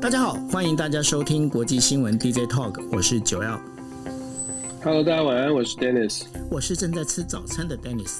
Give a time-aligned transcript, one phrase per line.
[0.00, 3.60] 大家好，欢迎大家收听国际新闻 DJ Talk，我是九耀。
[4.80, 6.22] Hello，大家晚安，我是 Dennis。
[6.48, 8.18] 我是正在吃早餐的 Dennis。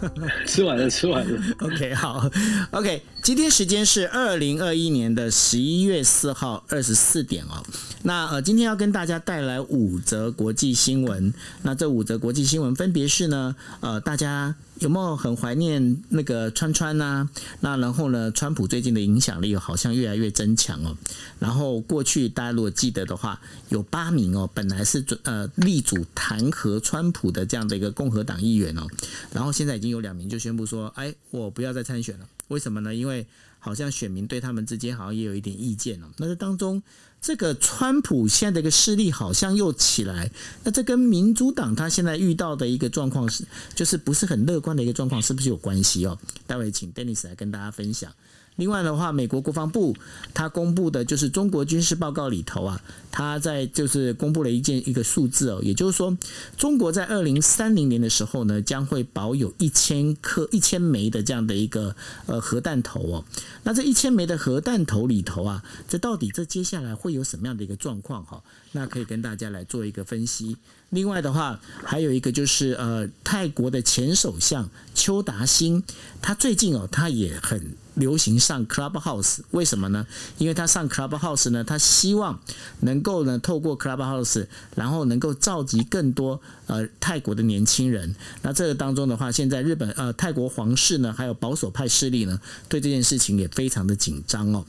[0.46, 1.38] 吃完了，吃完了。
[1.60, 2.30] OK，好
[2.70, 7.62] ，OK，今天时间是二零二一年的十一月四号二十四点哦。
[8.08, 11.30] 那呃，今天要跟大家带来五则国际新闻。
[11.60, 17.28] 那这五则国际新闻分别是呢，呃，大家有没有很怀念那个川川呢、
[17.60, 20.96] 那然后呢，川普最近的影响力好像越来越增强哦。
[21.38, 28.86] 然后过去大家如果记得的话，有八名哦，本来是准呃力主弹劾川普的这样的一个共和党议员哦，
[29.34, 32.26] 然后现在已经有两名就宣布说，哎，我不要再参选了。
[32.48, 32.94] 为什么呢？
[32.94, 33.26] 因为
[33.58, 36.06] 好像选民对他们之间好像也有一点意见哦。
[36.16, 36.82] 那这当中，
[37.20, 40.30] 这个川普现在的一个势力好像又起来，
[40.64, 43.44] 那这跟民主党他现在遇到的一个状况是，
[43.74, 46.18] 就是不是很乐观的一个状况，是不是有关系哦？
[46.46, 48.12] 待会请 Dennis 来跟大家分享。
[48.58, 49.94] 另外的话，美国国防部
[50.34, 52.80] 他公布的就是中国军事报告里头啊，
[53.12, 56.18] 他在就是公布了一件一个数字哦，也就是说，
[56.56, 61.94] 中国在二零三零年的时候呢，将会保有一千颗一千枚的这样的一个
[62.26, 63.24] 呃核弹头哦。
[63.62, 68.42] 那这一千枚的核弹头里头啊，这到底这接下来会有什么样的一个状况哈？
[68.72, 70.56] 那可以跟大家来做一个分析。
[70.90, 75.82] 另外的话，还有一个就是呃，泰国的前首相邱达兴，
[76.22, 80.06] 他最近哦，他也很流行上 Clubhouse，为什么呢？
[80.38, 82.40] 因为他上 Clubhouse 呢，他希望
[82.80, 88.16] 能够呢透过 Clubhouse，然后能够召集更多呃泰国的年轻人。
[88.40, 94.64] 那这个当中的话，现在日本呃泰国皇室呢，还有保守派势力呢，对这件事情也非常的紧张哦。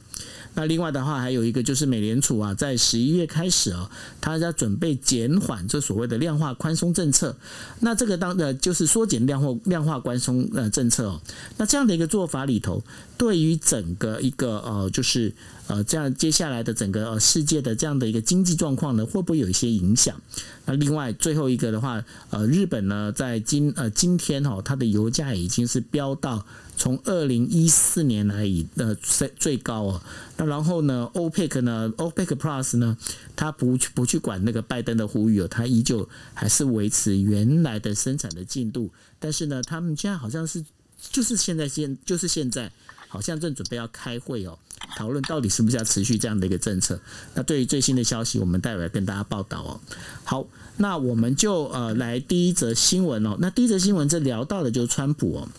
[0.60, 7.34] 那另外的话，还有一个就是美联储啊，在十一月开始啊，它要准备减缓这所谓的量化宽松政策。
[7.80, 11.22] 那这个当呃就是缩减量化量化宽松呃政策哦。
[11.56, 12.84] 那这样的一个做法里头，
[13.18, 15.34] 对于整个一个呃就是
[15.70, 20.20] 呃这样接下来的整个呃世界的这样的一个经济状况呢，会不会有一些影响？
[20.66, 26.46] 那另外最后一个的话，呃，日本呢在今呃今天哦，它的油价已经是飙到。
[26.76, 30.02] 从二零一四年来以呃最最高哦，
[30.38, 32.98] 那然后呢，OPEC 呢，OPEC Plus 呢，
[33.36, 40.64] 它不去不去管那个拜登的呼吁哦，它依旧还是维持原来的生产的进度，但是呢，他们现在好像是
[41.12, 42.72] 就是现在现就是现在
[43.10, 44.58] 好像正准备要开会哦，
[44.96, 46.98] 讨论到底是不是要持续这样的一个政策。
[47.34, 49.82] 那对于最新的消息，我们待会跟大家报道哦。
[50.24, 50.48] 好，
[50.78, 55.50] 那我们就呃来第一则新闻哦，那第一则新闻这聊到的就是川普哦。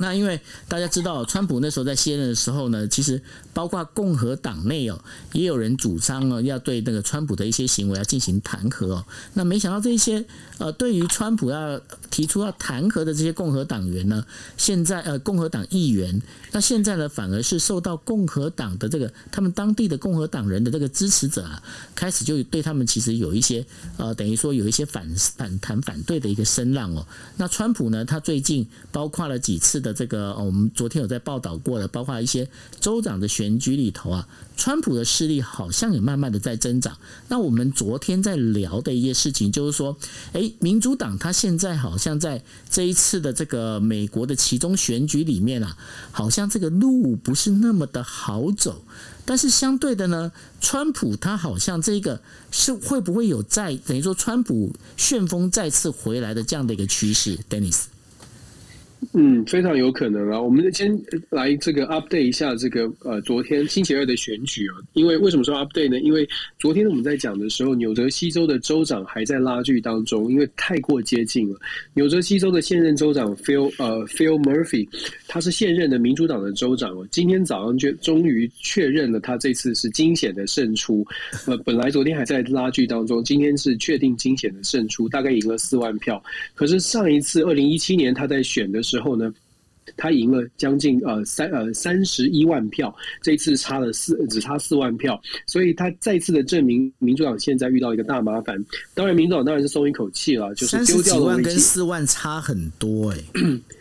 [0.00, 3.20] 那因为大家知道，川普那时候在卸任的时候呢，其实
[3.52, 9.04] 包括共和党内哦，也有人主张呢，要对那个川普的一些行为要进行弹劾哦。
[9.34, 10.24] 那没想到这些
[10.58, 14.24] 呃，对于川普要提出要弹劾的这些共和党员呢，
[14.56, 16.22] 现在呃共和党议员，
[16.52, 21.60] 那现在呢反而是受到共和党的这个他们当地的共和党人的这个支持者啊，
[21.96, 23.66] 开始就对他们其实有一些
[23.96, 27.04] 呃，等于说有一些反反弹反对的一个声浪哦。
[27.36, 29.87] 那川普呢，他最近包括了几次的。
[29.92, 32.48] 这个我们昨天有在报道过的，包括一些
[32.80, 36.96] 州长的选举里头啊，川普的势力好像也慢慢的在增长。
[37.28, 39.96] 那我们昨天在聊的一些事情，就是说，
[40.32, 45.76] 诶，民主党他现在好像在这一次的这个美国的其中选举里面啊，
[46.10, 48.84] 好像这个路不是那么的好走。
[49.24, 57.82] 但是相对的呢，川普他好像这个是会不会有再等于说川普旋风再次回来的这样的一个趋势，Dennis？
[59.12, 60.40] 嗯，非常有可能啊。
[60.40, 60.96] 我们先
[61.30, 64.74] 来这个 update 一下这个呃，昨天星期二的选举啊。
[64.94, 66.00] 因为为什么说 update 呢？
[66.00, 66.28] 因为
[66.58, 71.58] 昨天我们在讲的时候，纽泽西州的州长还在拉锯当中，因为太过接近了。
[71.94, 74.88] 纽泽西州的现任州长 Phil 呃 Phil Murphy，
[75.26, 77.06] 他是现任的民主党的州长哦。
[77.10, 81.06] 今天早上就终于确认了，他这次是惊险的胜出。
[81.46, 86.22] 呃，本来昨天还在拉锯当中，今天是确定惊险的胜出，大概赢了四万票。
[86.54, 89.32] 可是上一次二零一七年他在选的时候呢，
[89.96, 98.62] 他赢了将近呃三呃三十一万票，这一次差了四只差四万票，所以他再次的证明民主党现在遇到一个大麻烦。
[98.94, 103.60] 当然，民主党当然是松一口气了，就是丢掉了万跟四万差很多哎、欸。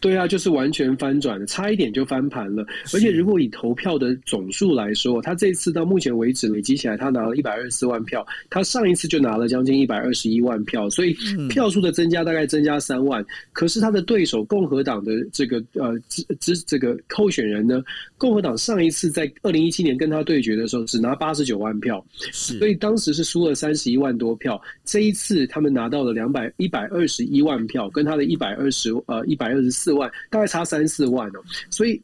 [0.00, 2.64] 对啊，就是完全翻转了，差一点就翻盘了。
[2.94, 11.16] 而且如果以投票的总数来说，他这次到目前为止累积起来，他拿了一百二十四万票，他上一次就拿了将近一百二十一万票，所以
[11.48, 13.24] 票数的增加大概增加三万。
[13.52, 17.82] 可是他的对手共和党的这个呃支支这个候选人呢，
[18.16, 24.60] 共和党上一次在二零一七年跟他对决的时候，只拿八十九万票，所以当时是输了三十一万多票。
[24.84, 29.87] 这一次他们拿到了两百一百二十一万票，跟他的一百二十呃一百二十四。
[29.88, 31.40] 四万大概差三四万哦，
[31.70, 31.98] 所以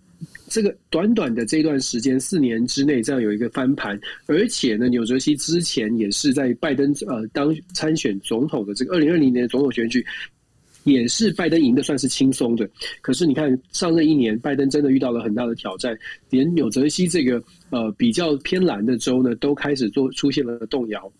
[0.48, 10.02] 这个短短的这段时间，四年之内这样有一个翻盘，而且呢，纽泽西之前也是在拜登呃当参选总统的这个二零二零年总统选举。
[10.84, 12.68] 也是拜登赢的算是轻松的，
[13.00, 15.98] 可是你看上任一年，拜登真的遇到了很大的挑战，
[16.28, 21.10] 连纽泽西这个呃比较偏蓝的州呢，都开始做出现了动摇。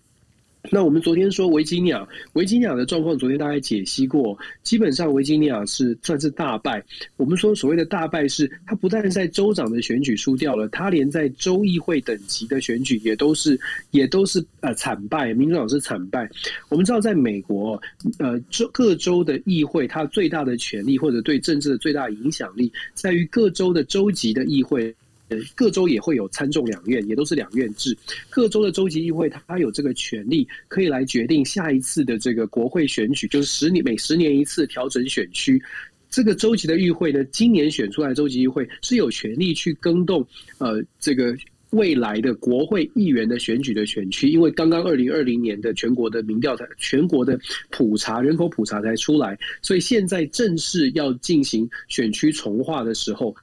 [0.71, 6.83] 那我们昨天说维吉尼亚，维吉尼亚的状况，昨天大概解析过，基本上维吉尼亚是算是大败。
[7.17, 16.29] 我们说所谓的大败是，他不但在州长的选举输掉了，他连在州议会等级的选举也都是也都是呃惨败，民主党是惨败。
[16.71, 17.81] 我们知道，在美国，
[18.19, 24.95] 呃州各州的议会，它最大的权力或者对政治的最大影响力，在于各州的州级的议会。
[25.29, 27.97] 呃各州也会有参众两院，也都是两院制。
[28.29, 35.63] 各州的州级议会，它有这个权利，可以来决定下一次的这个国会选举，就是十年每十年一次调整选区。
[36.11, 40.25] 这个州级的议会呢，今年选出来州级议会是有权利去更动
[40.59, 41.35] 呃这个
[41.71, 47.37] 未来的国会议员的选举的选区，因为刚刚二零二零年的全国的民调才全国的
[47.71, 53.35] 普查人口普查才出来，所以现在正式要进行选区重划的时候。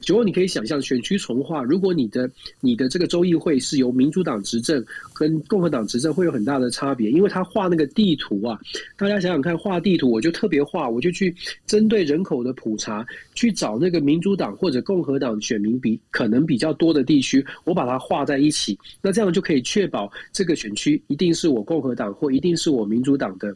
[0.00, 2.30] 九欧，你可以想象选区重划，如果你的
[2.60, 8.58] 你的这个州议会是由民主党执政，跟共和党执政会有很大的差别，因为他画那个地图啊，
[8.96, 11.34] 大家想想看，画地图我就特别画，我就去
[11.66, 23.54] 针对人口的普查，去找那个民主党或者共和党选民比可能比较多的地区，我把它画在一起，那这样就可以确保这个选区一定是我共和党或一定是我民主党的。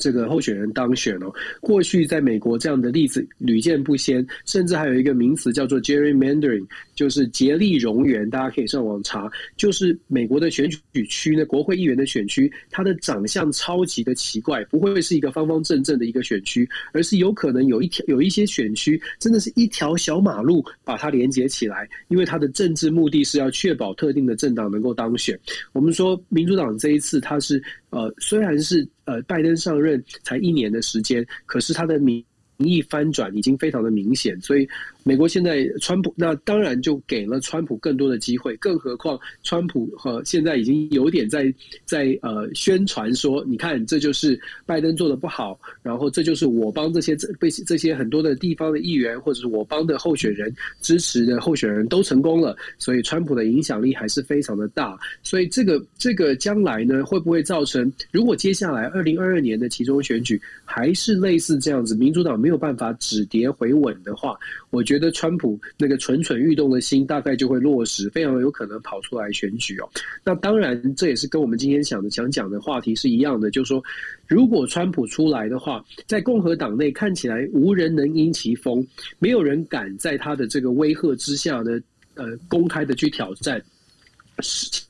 [0.00, 8.28] 这个候选人当选哦，过去在美国这样的例子屡见不鲜，甚至还有一个名词叫做 gerrymandering，就是竭力容源。
[8.30, 25.38] 大家可以上网查，就是美国的选举区呢，国会议员的选区，它的长相超级的奇怪，不会是一个方方正正的一个选区，而是有可能有一条有一些选区真的是一条小马路把它连接起来，因为它的政治目的是要确保特定的政党能够当选。
[25.72, 27.62] 我们说民主党这一次它是。
[27.92, 32.24] 呃，虽然是呃拜登上任才一年的时间，可是他的民
[32.58, 34.68] 意翻转已经非常的明显，所以。
[35.04, 41.52] 美国现在川普那当然就给了川普更多的机会，更何况川普和现在已经有点在
[41.84, 54.96] 在呃宣传说，你看这就是拜登做的不好，然后这就是我帮这些这被这些很多的地方的议员或者是我帮的候选人支持的候选人都成功了，所以川普的影响力还是非常的大。
[55.24, 64.38] 所以这个这个将来呢，会不会造成如果接下来二零二二年的其中选举还是类似这样子，民主党没有办法止跌回稳的话，
[64.70, 64.91] 我觉。
[64.92, 69.88] 觉得川普那个蠢蠢欲动的心大概就会落实，非常有可能跑出来选举哦。
[70.22, 73.82] 那当然，这也是跟我们今天想的想讲的话题是一样的，就是说，
[74.26, 78.86] 如果川普出来的话，在共和党内看起来无人能因其风，
[79.18, 81.80] 没有人敢在他的这个威吓之下呢，
[82.12, 83.62] 呃，公开的去挑战。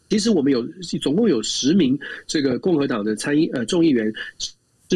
[0.08, 0.66] 其实我们有
[1.00, 1.96] 总共有十名
[2.26, 4.12] 这个共和党的参议呃众议员。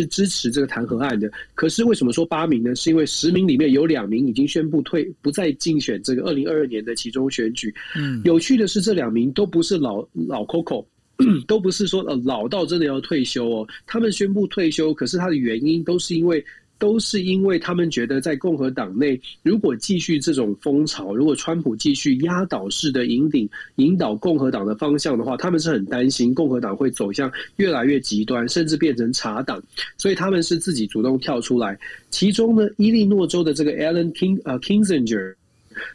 [0.00, 2.74] 是支持这个弹劾案的，可是为什么说八名呢？
[2.74, 7.74] 是因为十名里面有两名已经宣布退，不再竞选这个二零二二年的其中选举。
[7.96, 10.84] 嗯，有趣的是，这两名都不是老老 Coco，
[11.48, 13.68] 都不是说呃老到真的要退休哦。
[13.86, 16.44] 他们宣布退休，可是他的原因都是因为。
[16.78, 29.62] 都是因为他们觉得，在共和党内，如果继续这种风潮，如果川普继续压倒式的引领、引导共和党的方向的话，他们是很担心共和党会走向越来越极端，甚至变成茶党。
[29.96, 31.78] 所以他们是自己主动跳出来。
[32.10, 35.34] 其中呢，伊利诺州的这个 Alan King 呃 Kingsinger，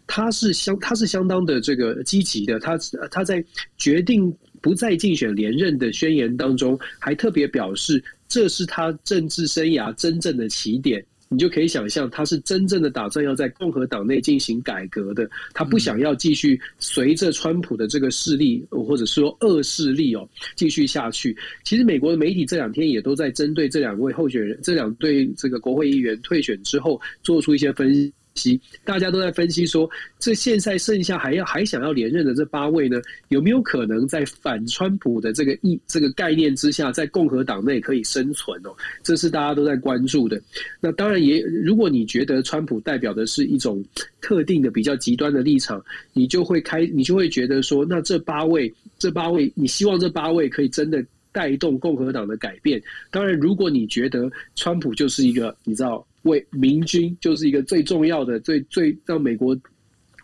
[0.07, 2.59] 他是相他是相当的这个积极的。
[2.59, 2.75] 他
[3.11, 3.43] 他在
[3.77, 8.03] 决定不再竞选连任的宣言当中，还特别表示。
[8.31, 15.29] 这是他政治生涯真正的起点，你就可以想象，他是真正的打算要在共和党内进行改革的。
[15.53, 21.35] 他不想要继续随着川普的这个势力，或者说恶势力哦，继续下去。
[21.65, 28.59] 其实美国的媒体这两天也都在针对这两位候选人，这两对这个国会议员退选之后，做出一些分析析。
[28.83, 38.75] 大家都在分析说，这现在剩下还要还想要连任的这八位呢，有没有可能在反川普的这个意这个概念之下，在共和党内可以生存哦？
[39.03, 40.41] 这是大家都在关注的。
[40.79, 43.83] 那当然也，如果你觉得川普代表的是一种
[44.19, 45.83] 特定的比较极端的立场，
[46.13, 52.81] 你就会开，你就会觉得说，那这八位，这八位，你希望这八位可以真的带动共和党的改变？
[53.09, 56.05] 当然，如果你觉得川普就是一个，你知道。
[56.23, 59.57] 为明君就是一个最重要的、最最让美国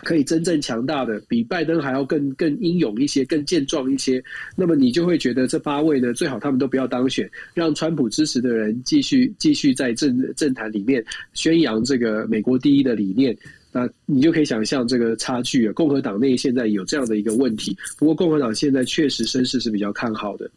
[0.03, 4.23] 可以真正强大的，比拜登还要更更英勇一些、更健壮一些。
[4.55, 13.35] 那么你就会觉得这八位呢，最好他们都不要当选，让川普支持的人继续继续在政政坛里面宣扬这个美国第一的理念。
[13.71, 15.73] 那你就可以想象这个差距啊。
[15.73, 20.49] 共和党内现在有这样的一个问题，不过共和党现在确实声势是比较看好的。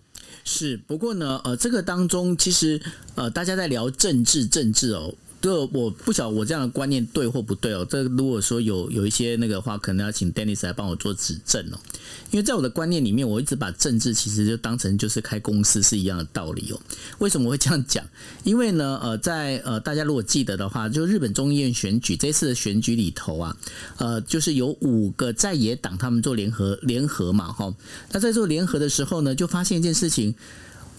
[0.44, 2.80] 是，不过呢，呃，这个当中其实
[3.14, 5.14] 呃，大家在聊政治，政治哦。
[5.40, 7.86] 这我不晓我这样的观念对或不对哦。
[7.88, 11.78] 这如果说有有一些那个话，可能要请 Dennis 来帮我做指正哦。
[12.30, 16.80] 因为在我的观念里面，我一直把政治其实就当成就是开公司是一样的道理哦。
[17.18, 18.04] 为什么会这样讲？
[18.44, 23.56] 因为呢，呃，在呃大家如果记得的话，就日本众议院选举这次的选举里头啊，
[23.96, 27.74] 呃，就是有五个在野党他们做联合联合嘛，哈。
[28.12, 30.34] 那在做联合的时候呢，就发现一件事情。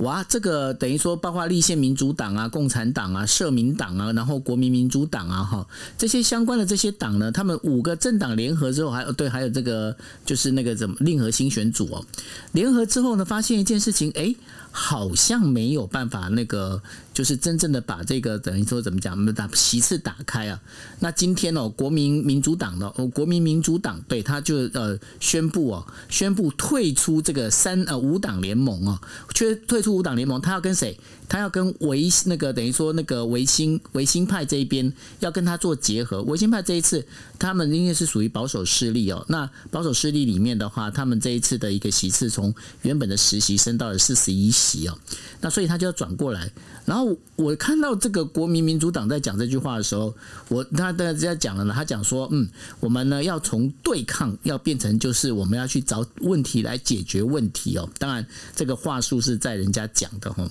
[0.02, 5.68] 哇，这个等于说，包括立宪民主党啊、共产党啊、社民党啊，然后国民民主党啊，哈，
[5.98, 12.06] 这些相关的这些党呢，他们五个政党联合之后，还有对，还有这个就是那个怎么令和新选组哦，
[12.52, 14.36] 联合之后呢，发现一件事情，哎。
[14.74, 16.82] 好像没有办法，那个
[17.14, 20.60] 就是真正的把这个等于说怎么讲，我们把席次打开啊。
[21.00, 29.00] 那今天哦，国民民主党的哦，国民民主党对他就呃宣布哦，宣布退出这个三呃五党联盟哦，
[29.34, 30.98] 却退出五党联盟，他要跟谁？
[31.28, 34.92] 他要跟维那个等于说那个维新维新派这一边
[35.22, 36.22] 要跟他做结合。
[36.24, 37.06] 维新派这一次
[37.40, 39.26] 他们应该是属于保守势力哦。
[39.30, 44.98] 那保守势力里面的话，他们这一次的一个席次从原本的实习升到了四十一席哦。
[45.40, 46.52] 那所以他就要转过来。
[46.86, 50.14] 然后我看到这个国民民主党在讲这句话的时候，
[50.50, 51.74] 我他在在讲了呢。
[51.74, 52.48] 他讲说，嗯，
[52.80, 57.90] 我们呢要从对抗要变成就是我们要去找问题来解决问题哦。
[57.98, 60.50] 当然这个话术是在人家讲的哈。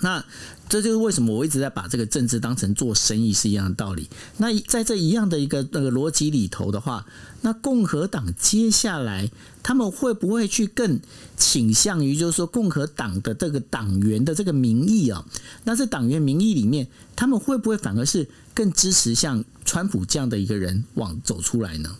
[0.00, 0.24] 那
[0.68, 4.08] 这就是为什么我一直在把这个政治当成做生意是一样的道理。
[4.36, 7.06] 那在这一样的一个那个逻辑里头的话，
[7.42, 9.30] 那共和党接下来
[9.62, 11.00] 他们会不会去更
[11.36, 15.24] 倾向于就是说共和党的这个党员的这个民意啊？
[15.64, 21.96] 那这党员民意里面，他们会不会反而是更支持像川普这样的一个人往走出来呢？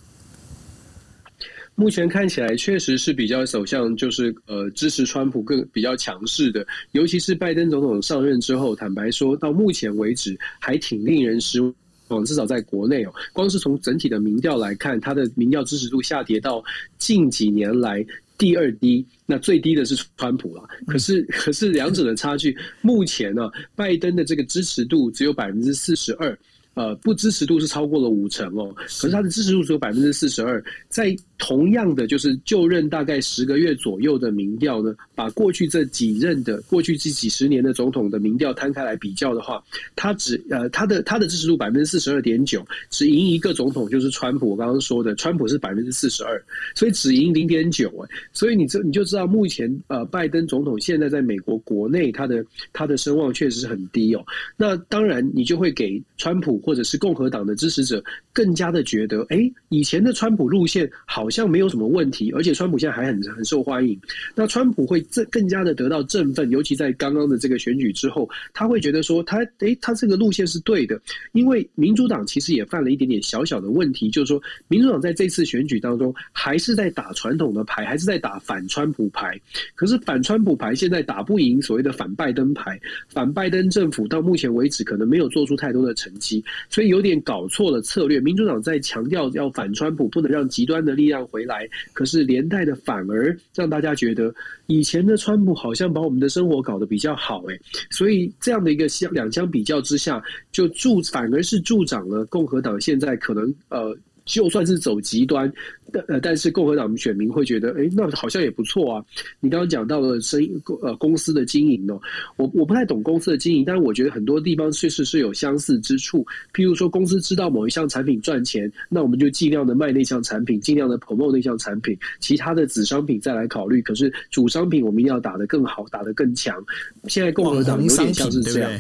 [1.79, 11.61] 目前看起来确实是比较走向，就是呃支持川普更比较强势的，尤其是拜登总统上任之后，坦白说到目前为止还挺令人失
[12.09, 16.61] 望，至少在国内哦，光是从整体的民调来看，他的民调支持度下跌到
[16.99, 18.05] 近几年来
[18.37, 20.69] 第二低，那最低的是川普了。
[20.89, 26.37] 可是可是两者的差距，目前呢，拜登的这个支持度只有百分之四十二。
[26.75, 39.63] 呃，不支持度是超过了五成哦，可是他的支持度只有百分之四十二，在同样的就是就任大概十个月左右的民调呢，把过去这几任的过去这几十年的总统的民调摊开来比较的话，
[39.97, 46.43] 他只呃他的他的支持度百分之四十二点九，只赢一个总统就是川普，我刚刚说的川普是百分之四十二，
[46.75, 54.25] 所以只赢零点九哎，所以你这你就知道目前呃拜登总统现在在美国国内他的他的声望确实是很低哦，
[54.57, 56.59] 那当然你就会给川普。
[56.59, 58.03] 或者是共和党的支持者
[58.33, 64.01] 更加的觉得，哎，以前的川普路线好好像没有什么问题，而且川普现在还很很受欢迎。
[64.35, 70.99] 那川普会更更加的得到振奋，尤其在刚刚的这个选举之后，他会觉得说，他哎，他这个路线是对的。
[71.33, 79.39] 因为民主党其实也犯了一点点小小的问题，就是说，民主党在这次选举当中还是在打传统的牌，还是在打反川普牌。
[79.75, 86.43] 可是反川普牌现在打不赢所谓的反拜登牌，反拜登政府到目前为止可能没有做出太多的成绩。
[86.71, 88.19] 所以有点搞错了策略。
[88.19, 94.35] 民主党在强调要反川普，不能让极端的力量回来，可是连带的反而让大家觉得
[94.67, 97.59] 以前的川普好像把我们的生活搞得比较好，哎，
[97.91, 100.23] 所以这样的一个相两相比较之下，
[100.53, 103.97] 就助反而是助长了共和党现在可能呃。
[104.29, 105.51] 就算是走极端，
[105.91, 109.05] 但呃，但是共和党选民会觉得，哎，那好像也不错啊。
[109.41, 111.99] 你刚刚讲到了生意呃公司的经营哦，
[112.37, 116.25] 我我不太懂公司的经营，但是我觉得很多地方确实是有相似之处。
[116.55, 123.81] 譬如说，公司知道某一项产品赚钱，那我们就尽量的卖那项产品，尽量的 promote 那项产品，其他的子商品再来考虑。
[123.81, 126.63] 可是主商品我们一定要打得更好，打得更强。
[127.05, 128.71] 现在共和党有点像是这样。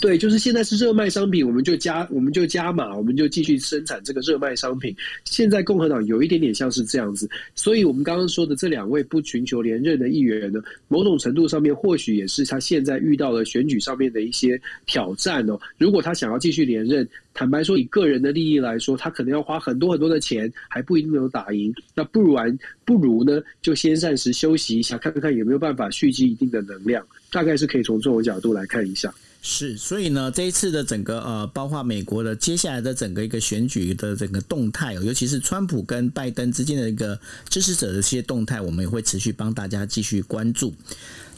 [0.00, 4.94] 对，就是现在是热卖商品，我们就加，我们就加码，我们就继续生产这个热卖商品。
[5.24, 15.58] 现在共和党有一点点像是这样子，所以我们刚刚说的这两位不寻求连任的议员呢，某种程度上面或许也是他现在遇到了选举上面的一些挑战哦。
[15.78, 21.72] 如果他想要继续连任，坦白说以个人的利益来说，他可能要花很多很多的钱，还不一定能打赢。
[21.94, 27.06] 那不如完，不如呢，就先暂时休息一下，看看有没有办法蓄积一定的能量。
[27.30, 29.12] 大概是可以从这种角度来看一下。
[29.44, 37.18] 是，所以呢，这一次的整个呃，包括美国的接下来的整个一个选举的整个动态，尤其是川普跟拜登之间的一个
[37.50, 40.72] 支持者的一些动态，我们也会持续帮大家继续关注。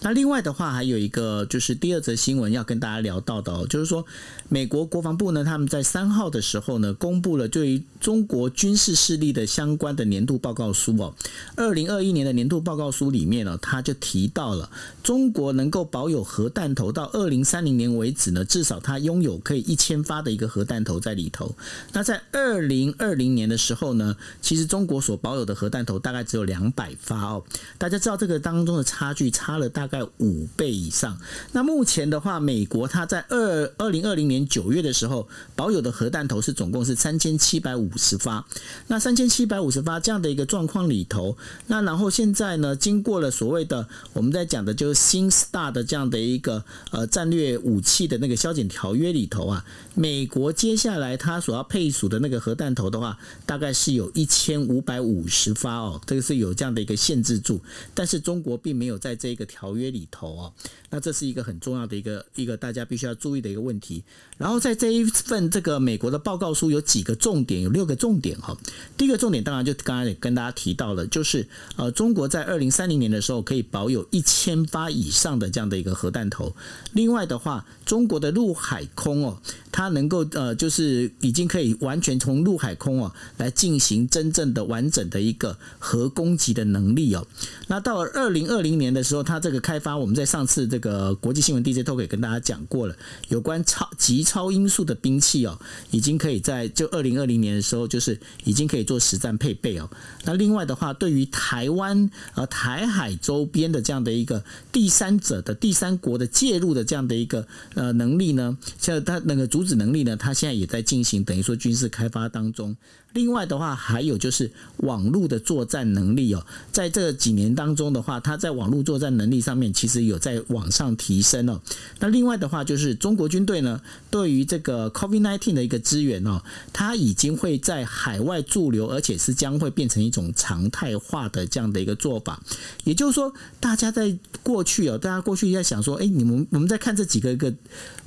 [0.05, 4.05] 那另外的话，还有一个就是第二则新闻要跟大家聊到的哦，就是说
[4.51, 11.15] 美国国防部呢，他们在三号的时候呢，公布了对于中国军事势力的相关的年度报告书哦。
[11.57, 14.71] 二零二一年的年度报告书里面呢，他就提到了
[15.03, 21.55] 中国能够保有核弹头到二零三零年为止呢，至少它拥有可以一千发的一个核弹头在里头。
[21.95, 27.43] 那在二零二零年的时候呢，其实中国所保有的核弹头大概只有两百发哦。
[27.79, 31.17] 大家知道这个当中的差距差了大概在五倍以上。
[31.53, 38.45] 那目前的话，美国它在二二零二零年九月的时候保有的核弹头是总共是三千七百五十发。
[38.89, 41.37] 那三千七百五十发这样的一个状况里头，
[41.69, 57.61] 那然后现在呢，经过了所谓的我们在讲的就是新 STAR 的这样的一个呃战略武器的那个削减条约里头啊，美国接下来它所要配属的那个核弹头的话，大概是有一千五百五十发哦，这个是有这样的一个限制住，
[57.95, 60.53] 但是中国并没有在这个条约里头啊，
[60.91, 64.05] 那这是一个很重要的一个一个大家必须要注意的一个问题。
[64.37, 68.57] 然后在这一份这个美国的报告书有几个重点，有六个重点哈。
[68.97, 76.55] 第一个重点当然就刚刚也跟大家提到了，就是呃中国在二零三零年的时候可以保有一千发以上的这样的一个核弹头。
[76.93, 79.39] 另外的话，中国的陆海空哦，
[79.71, 87.25] 它能够呃就是已经可以完全从陆海空哦来进行真正的完整的一个核攻击的能力哦。
[87.69, 92.97] 那到了二零二零年的时候，它这个开发我们在上次这个国际新闻 DJ 都可以跟大家讲过了，
[93.29, 99.89] 有关超级超音速的兵器哦，已经可以在就二零二零年的时候就是已经可以做实战配备哦。
[100.25, 112.75] 那另外的话，对于台湾呃台海周边的这样的一个第三者的第三国的介入的这样的一个呃能力呢，像它那个阻止能力呢，它现在也在进行等于说军事开发当中。
[113.15, 121.61] 另外的话，还有就是网络的作战能力哦，在这几年当中的话，它在网络作战能力上面其实有在往上提升哦。
[122.01, 123.81] 那另外的话，就是中国军队呢，
[124.11, 126.43] 对于这个 COVID-19 的一个支援哦，
[126.73, 132.43] 它已经会在海外驻留，而且是将会变成一种常态化的这样的一个做法。
[132.83, 137.55] 也就是说，大家在过去哦，大家过去在想说，哎，你们我们在看这几个一个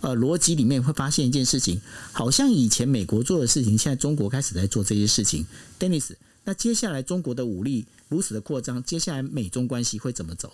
[0.01, 1.79] 呃逻辑里面，会发现一件事情，
[2.11, 4.96] 好像以前美国做的事情，现在中国开始在做这。
[4.97, 5.45] 这些事情
[5.79, 10.51] ，Dennis，那接下来中国的武力如此的扩张，接下来美中关系会怎么走？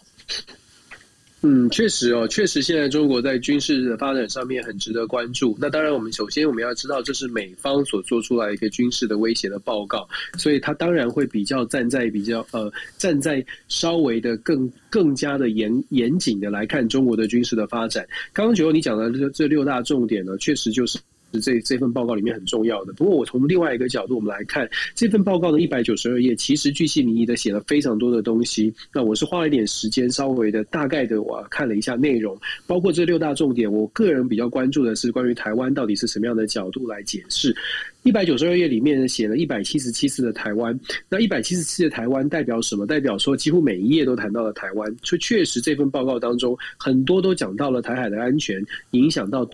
[1.46, 5.58] 嗯，确实哦，确实现在中国在军事的发展上面很值得关注。
[5.60, 18.08] 那当然，我们首先我们要知道，这是美方所做出来一个军事的威胁的报告，所以他当然会比较站在比较呃站在稍微的更更加的严严谨的来看中国的军事的发展。
[18.32, 20.98] 刚刚九欧你讲的这这六大重点呢，确实就是。
[21.42, 22.94] 这这份报告里面很重要的。
[22.94, 28.74] 不过，我从另外一个角度，我们来看这份报告的一百九十二页，其实巨细靡遗的写了非常多的东西。
[28.94, 33.72] 那我是花了一点时间，稍微的大概的我看了一下内容，包括这六大重点。
[33.72, 37.56] 我个人比较关注的是关于台湾到底是什么样的角度来解释。
[38.04, 42.86] 一百九十二页里面写了一百七十七次的台湾，那一百七十七的台湾代表什么？
[42.86, 44.94] 代表说几乎每一页都谈到了台湾。
[45.04, 49.50] 所以确实这份报告当中很多都讲到了台海的安全，影响到。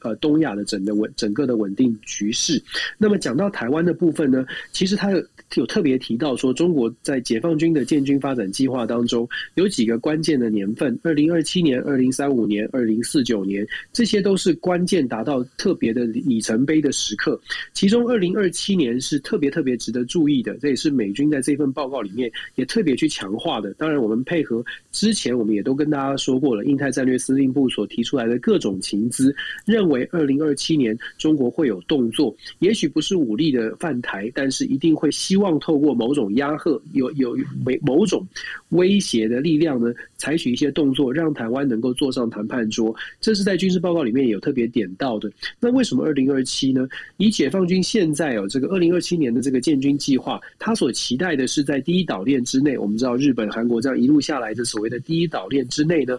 [0.00, 2.62] 呃，东亚的整个稳整个的稳定局势。
[2.98, 5.22] 那么讲到台湾的部分呢，其实他有
[5.54, 17.40] 有特别提到说，中国在解放军的建军发展计划当中，有几个关键的年份：二零二七年、二零三五年、二零四九年，这些都是关键达到特别的里程碑的时刻。
[17.72, 23.72] 其中二零二七年是特别特别值得注意的，这也是美军在这份报告里面也特别去强化的。
[23.74, 29.34] 当然，我们配合之前我们也都跟大家说过了，印太战略司令部所提出来的各种情资。
[29.70, 38.26] 认为二零二七年中国会有动作，也许不是武力的犯台，但是一定会希望透过某种压吓、有有某某种
[38.70, 42.94] 威胁的力量呢，采取一些动作，让台湾能够坐上谈判桌。
[43.20, 45.30] 这是在军事报告里面有特别点到的。
[45.60, 46.88] 那为什么二零二七呢？
[47.18, 52.76] 以解放军现在有这个二零二七年的这个建军计划，他所期待的是在第一岛链之内。
[52.76, 56.18] 我们知道日本、韩国这样一路下来的所谓的第一岛链之内呢？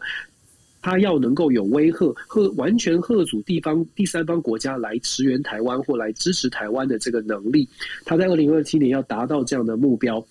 [0.82, 7.67] 他要能够有威吓，和完全吓阻地方第三方国家来驰援台湾或来支持台湾的这个能力，
[8.06, 10.26] 他在二零二七年要达到这样的目标。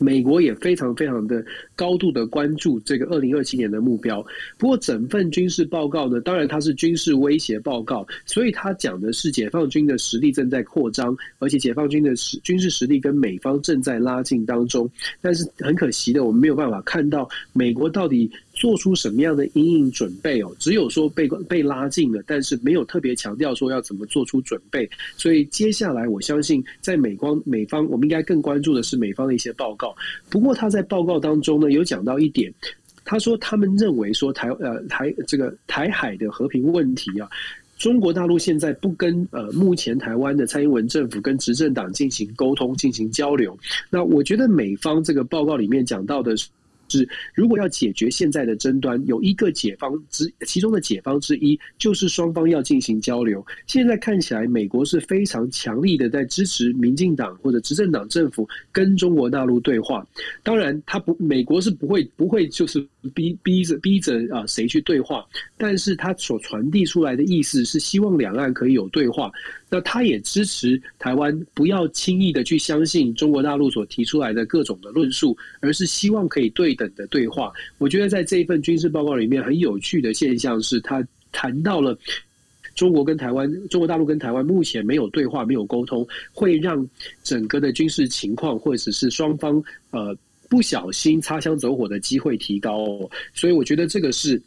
[0.00, 1.42] 美国也非常非常的
[1.76, 4.20] 高度的关注这个二零二七年的目标。
[4.58, 14.90] 不过，整份军事报告呢，当然它是军事威胁报告，所以它讲的是解放军的实力正在扩张，而且解放军的实军事实力跟美方正在拉近当中。
[15.22, 20.52] 但是很可惜的，我们没有办法看到美国到底做出什么样的阴影准备哦。
[20.58, 24.90] 只有说被被拉近了，但是没有特别强调说要怎么做出准备。
[25.16, 29.94] 所以接下来，我相信在美光美方，我们应该更关注的是美方的一些报告。
[30.28, 32.52] 不过他在报告当中呢，有讲到一点，
[33.04, 37.28] 他说他们认为说台呃台这个台海的和平问题啊。
[37.78, 43.54] 中国大陆现在不跟呃目前台湾的蔡英文政府跟执政党进行沟通、进行交流，
[43.90, 46.34] 那我觉得美方这个报告里面讲到的
[46.88, 47.08] 是。
[47.34, 53.44] 如果要解决现在的争端，有一个解方之其中的解方之一，就是双方要进行交流。
[53.66, 60.06] 现在看起来，美国是非常强力的在支持民进党或者执政党政府跟中国大陆对话。
[60.42, 65.24] 当然，他不，美国是不会不会就是逼逼着逼着啊谁去对话，
[65.56, 69.30] 但是他所传递出来的意思是希望两岸可以有对话。
[69.68, 77.52] 那他也支持台湾不要轻易的去相信中国大陆所提出来的各种的论述，而是希望可以对等的对话。
[77.78, 81.98] 我觉得在这一份军事报告里面，很有趣的现象是，他谈到了
[82.76, 86.88] 中国跟台湾、中国大陆跟台湾目前没有对话、没有沟通，会让
[87.24, 90.16] 整个的军事情况或者是双方呃
[90.48, 92.86] 不小心擦枪走火的机会提高。
[93.34, 94.40] 所以我觉得这个是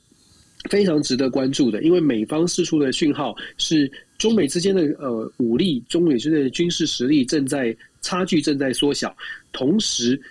[0.69, 3.91] 非常值得关注的，因为美方释出的讯号是。
[4.19, 9.15] 中美之间的呃武力，中美之间的军事实力正在差距正在缩小，
[9.51, 10.21] 同时，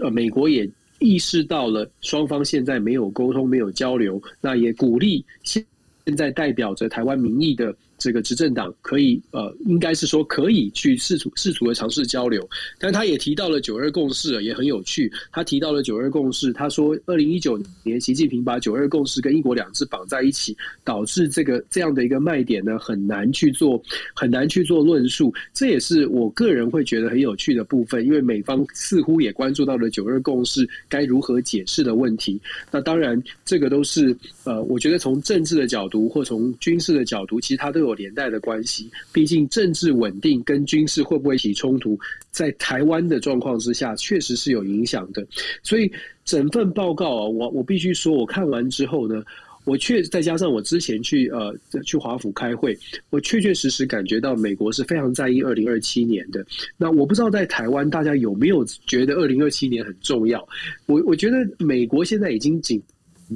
[0.00, 5.64] 呃，美国也意识到了双方现在没有沟通、没有交流，那也鼓励现
[6.06, 7.74] 现在代表着台湾民意的。
[7.98, 15.12] 这个执政党可以呃，应该是说可以去试图试图的尝试交流，但他也提到了九二共识，也很有趣。
[15.32, 23.82] 他提到了九二共识，他说二零一九年习近平把九二共识跟一国两制绑在一起，导致这个这样的一个卖点呢很难去做
[24.14, 25.34] 很难去做论述。
[25.52, 32.40] 这也是我个人会觉得很有趣的部分，因为美方似乎也关注到了九二共识该如何解释的问题。
[32.70, 37.87] 那当然，这个都是呃，我觉得从政治的角度或从军事的角度，其实它都有。
[37.88, 41.98] 有连带的关系，毕竟政治稳定跟军事会不会起冲突，
[42.30, 45.26] 在台湾的状况之下，确实是有影响的。
[45.62, 45.90] 所以
[46.24, 49.22] 整份报告啊，我我必须说，我看完之后呢，
[49.64, 52.78] 我确再加上我之前去呃去华府开会，
[53.10, 56.44] 我确确实实感觉到美国是非常在意二零二七年的。
[56.76, 60.46] 那我不知道在台湾大家有没有觉得二零二七年很重要？
[60.86, 62.80] 我我觉得美国现在已经紧。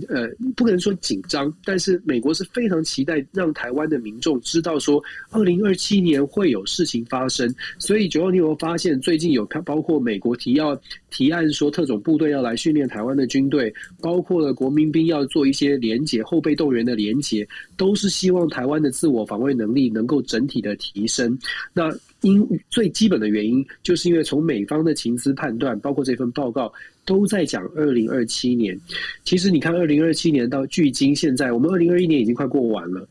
[0.09, 7.55] 呃，不可能说紧张，但是美国是非常期待让台湾的民众知道说，二零二七年会有事情发生。
[7.78, 21.38] 所以九号你有发现，最近有包括美国提要提案说，特种部队要来训练台湾的军队，包括了国民兵要做一些连结后备动员的连结，都是希望台湾的自我防卫能力能够整体的提升。
[21.74, 26.72] 那因最基本的原因，就是因为从美方的情资判断，包括这份报告。
[27.04, 28.78] 都在讲二零二七年，
[29.24, 33.08] 其实你看二零二七年到距今现在，我们二零二一年已经快过完了。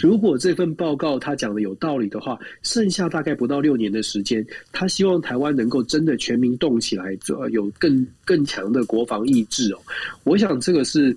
[0.00, 7.16] 如果这份报告他讲的有道理的话，剩下大概不到六年的时间，他希望台湾能够真的全民动起来，
[7.52, 9.78] 有更更强的国防意志哦。
[10.24, 11.16] 我想这个是，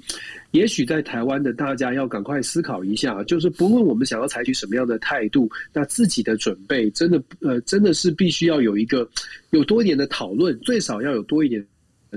[0.52, 9.08] 也许在台湾的大家要赶快思考一下，就是不论我们想要采取什么样的态度，那自己的准备真的呃真的是必须要有一个
[9.52, 11.66] 有多一点的讨论，最少要有多一点。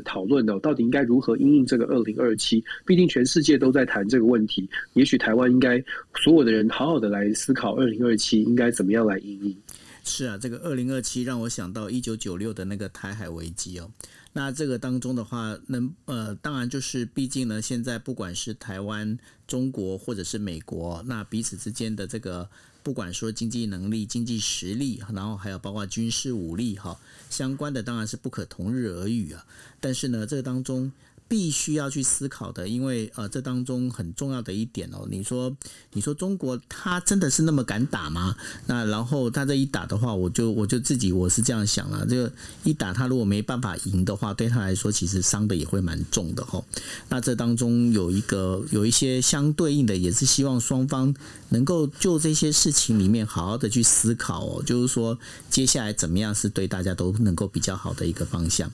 [0.04, 2.64] 讨论的到底应该如何应应这个二零二七？
[2.86, 5.82] 毕竟全世界都在谈这个问题，也许台湾应该
[6.22, 9.56] 所有的人好好的来思考二零二七应该怎么样来应应。
[10.04, 13.90] 是啊，这个二零二七让我想到一九九六的那个台海危机哦。
[14.32, 22.48] 那这个当中的话，能呃，当然就是毕竟呢，现在不管是台湾、中国或者是美国，那彼此之间的这个。
[22.82, 26.98] 不管说经济能力、经济实力，然后还有包括军事武力哈，
[27.30, 29.44] 相关的当然是不可同日而语啊。
[29.80, 30.90] 但是呢，这个当中。
[31.32, 35.50] 必须要去思考的，因为呃，这当中很重要的一点哦，你说，
[35.94, 38.36] 你说中国他真的是那么敢打吗？
[38.66, 42.30] 那然后他这一打的话，我就我就自己我是这样想了，这个
[42.64, 46.62] 一打他如果没办法赢的话，对他来说其实伤的也会蛮重的哈。
[47.08, 51.14] 那这当中有一个有一些相对应的，也是希望双方
[51.48, 55.18] 能够就这些事情里面好好的去思考哦，就是说
[55.48, 58.70] 接下来怎么样是对大家都能够比较好的一个方向。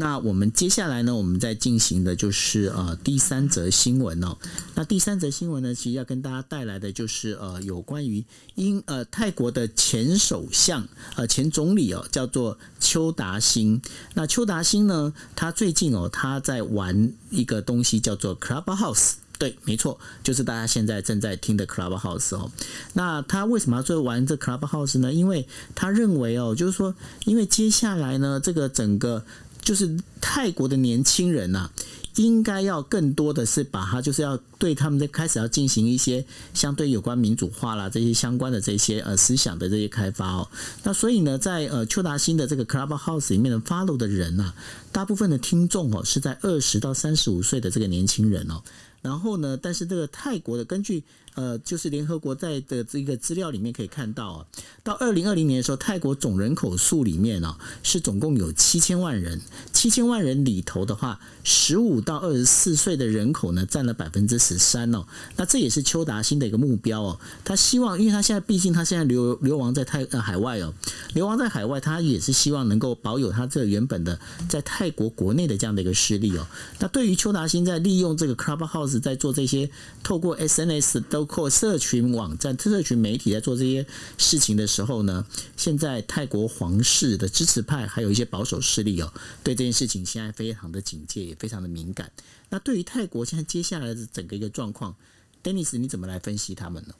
[0.00, 4.38] 那我们接下来呢，我们在进行的就是呃第三则新闻哦。
[4.74, 13.82] 那第三则新闻呢，其实要跟大家带来的就是呃有关于英呃泰国的前首相呃前总理哦，叫做邱达新。
[14.14, 22.50] 那邱达新呢，他最近哦他在玩一个东西叫做 Clubhouse，对，没错，就是大家现在正在听的 Clubhouse 哦。
[22.94, 25.12] 那他为什么要做玩这 Clubhouse 呢？
[25.12, 26.94] 因为他认为哦，就是说，
[27.26, 29.24] 因为接下来呢，这个整个
[29.60, 31.70] 就是泰国的年轻人呐，
[32.16, 40.48] 应该要更多的是把它就是要对他们的开始要进行一些相对有关民主化啦这些相关的这些呃思想的这些开发哦。
[40.82, 44.54] 那所以呢，在呃邱达新的这个 Clubhouse 里面的 follow 的人啊，
[44.92, 48.62] 大部分的听众哦是在二十到三十五岁的这个年轻人哦。
[49.02, 51.04] 然后呢，但是这个泰国的根据。
[51.40, 54.46] 呃，就是联合国在的这个资料里面可以看到啊，
[54.84, 59.40] 到二零二零年的时候，泰国总人口数里面呢是总共有七千万人，
[59.72, 65.06] 七千万人里头的话，十五到二十四岁的人口呢占了百分之十三哦。
[65.36, 67.18] 那这也是邱达新的一个目标哦。
[67.42, 70.74] 他希望，因为他现在毕竟他现在流流亡在泰呃海外哦，
[71.14, 76.46] 流亡在海外，他也是希望能够保有他这原本的在泰国国内的这样的一个势力哦。
[76.80, 79.70] 那对于邱达新在利用这个 Clubhouse 在做这些
[80.02, 81.29] 透过 SNS 都。
[81.30, 83.86] 括社群网站、社群媒体在做这些
[84.18, 85.24] 事情的时候呢，
[85.56, 89.12] 现在泰国皇室的支持派还有一些保守势力哦，
[89.44, 92.10] 对这件事情现在非常的警戒，也非常的敏感。
[92.48, 94.96] 那对于泰国现在接下来的整个一个状况
[95.44, 96.94] ，Dennis 你怎么来分析他们呢？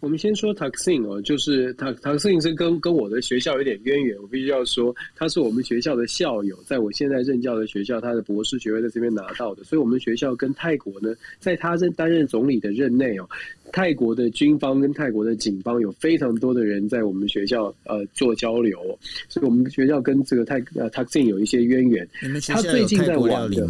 [0.00, 13.28] 我们先说 Taksin 哦，就是 Tak Taksin 是跟跟我的学校有点渊源，我必须要说，他是我们学校的校友，在我现在任教的学校，他的博士学位在这边拿到的，所以我们学校跟泰国呢，在他任担任总理的任内哦，
[13.72, 18.78] 泰国的军方跟泰国的警方有非常多的人在我们学校呃做交流，
[19.28, 22.08] 所以我们学校跟这个泰呃 Taksin 有一些渊源。
[22.46, 23.68] 他最近在玩的。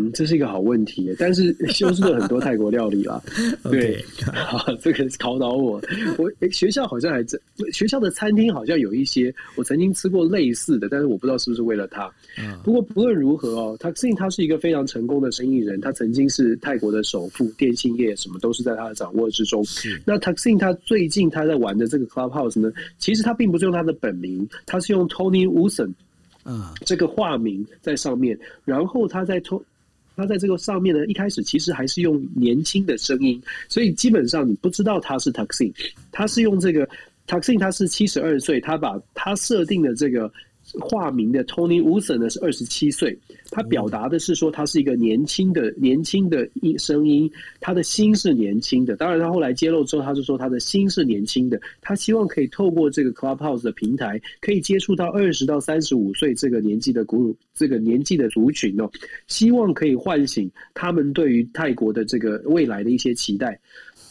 [0.00, 3.22] 嗯，这是一个好问题，但是修饰了很多泰国料理啦。
[3.70, 5.80] 对，好， 这个考倒我。
[6.16, 7.40] 我学校好像还真，
[7.72, 12.10] 学校的餐厅好像有一些，我曾经吃过类似的，但是我不知道是不是为了他。
[12.64, 19.64] 不过不论如何哦，他毕竟他是一个非常成功的生意人，他曾经是泰国的首富，电信业什么都是在他的掌握之中。
[20.04, 25.92] 那 Taksin 他最近他在玩的这个 Clubhouse 呢，其实他并不是用他的本名，他是用 Tony Wilson
[26.42, 29.60] 啊这个化名在上面，然后他在 T。
[30.20, 35.72] 他在这个上面呢，一开始其实还是用年轻的声音，所以基本上你不知道他是 Taxin，
[36.12, 36.86] 他是用这个
[37.26, 40.30] Taxin，他是七十二岁，他把他设定的这个。
[40.78, 43.18] 化名的 Tony Wilson 呢是二十七岁，
[43.50, 47.30] 他表达的是说他是一个年轻的年轻的音声音，
[47.60, 48.96] 他的心是年轻的。
[48.96, 58.90] 当然，他后来揭露之后，他就说他的心是年轻的，他希望可以透过这个 Clubhouse 的平台，可以接触到二十到三十五岁这个年纪的古这个年纪的族群哦，
[59.26, 63.58] 希望可以唤醒他们对于泰国的这个未来的一些期待。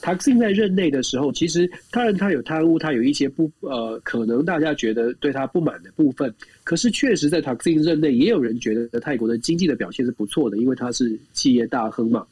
[0.02, 6.34] 他现在任内的时候，其实当然他有贪污，他有一些不呃，可能大家觉得对他不满的部分。
[6.64, 12.26] 可是确实在他自己任内，也有人觉得泰国的经济的表现是不错的，因为他是企业大亨嘛。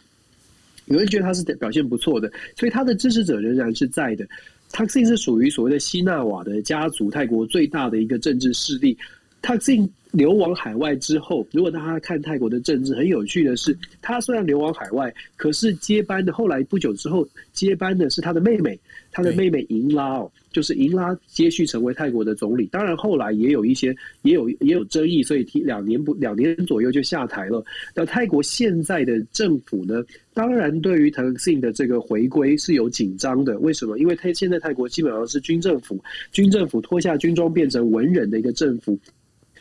[0.86, 4.26] 有人觉得他是表现不错的，所以他的支持者仍然是在的。
[4.72, 8.98] 他自己是属于所谓的西纳瓦的家族，泰国最大的一个政治势力。
[9.42, 18.80] 他自己流亡海外之后，如果大家看泰国的政治，很有趣的是，他虽然流亡海外，可是接班的后来不久之后接班的是他的妹妹，
[19.12, 22.66] 他的妹妹银拉哦，就是银拉接续成为泰国的总理。
[22.68, 27.64] 当然后来也有一些也有也有争议，所以提两年不两年左右就下台了。
[27.94, 33.58] 那泰国现在的政府呢，当然对于腾讯的这个回归是有紧张的。
[33.60, 33.98] 为什么？
[34.00, 38.98] 因为他现在泰国基本上是军政府，军政府脱下军装变成文人的一个政府。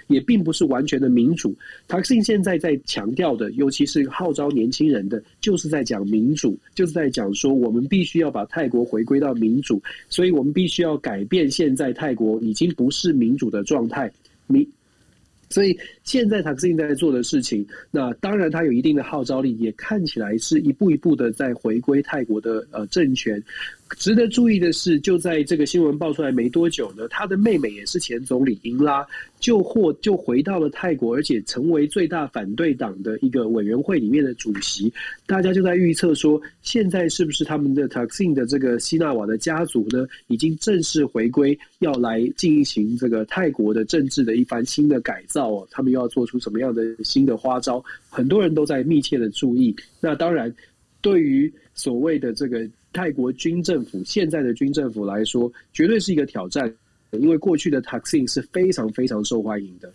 [0.09, 1.55] 也并不是完全的民主。
[1.89, 14.11] 塔克辛现在在强调的，尤其是号召年轻人的，就是在讲民主，就是在讲说我们必须要把泰国回归到民主，所以我们必须要改变现在泰国已经不是民主的状态。
[14.47, 14.65] 民，
[15.51, 23.43] 所以现在塔克辛在做的事情，那当然他有一定的号召力，也看起来是一步一步的在回归泰国的呃政权。
[23.91, 29.07] 值得注意的是，就在这个新闻爆出来没多久呢，他的妹妹也是前总理英拉，
[29.39, 34.93] 就获就回到了泰国，而且成为最大反对党的一个委员会里面的主席。
[35.25, 45.69] 大家就在预测说，现在是不是他们的 Taksin 的这个西纳瓦的家族呢，已经正式回归，要来进行这个泰国的政治的一番新的改造哦？
[45.71, 47.83] 他们又要做出什么样的新的花招？
[48.11, 49.75] 很多人都在密切的注意。
[50.01, 50.53] 那当然，
[51.01, 52.69] 对于所谓的这个。
[52.97, 56.75] 泰国军政府现在的军政府来说，绝对是一个挑战，
[57.11, 59.93] 因为过去的 taxing 是非常非常受欢迎的。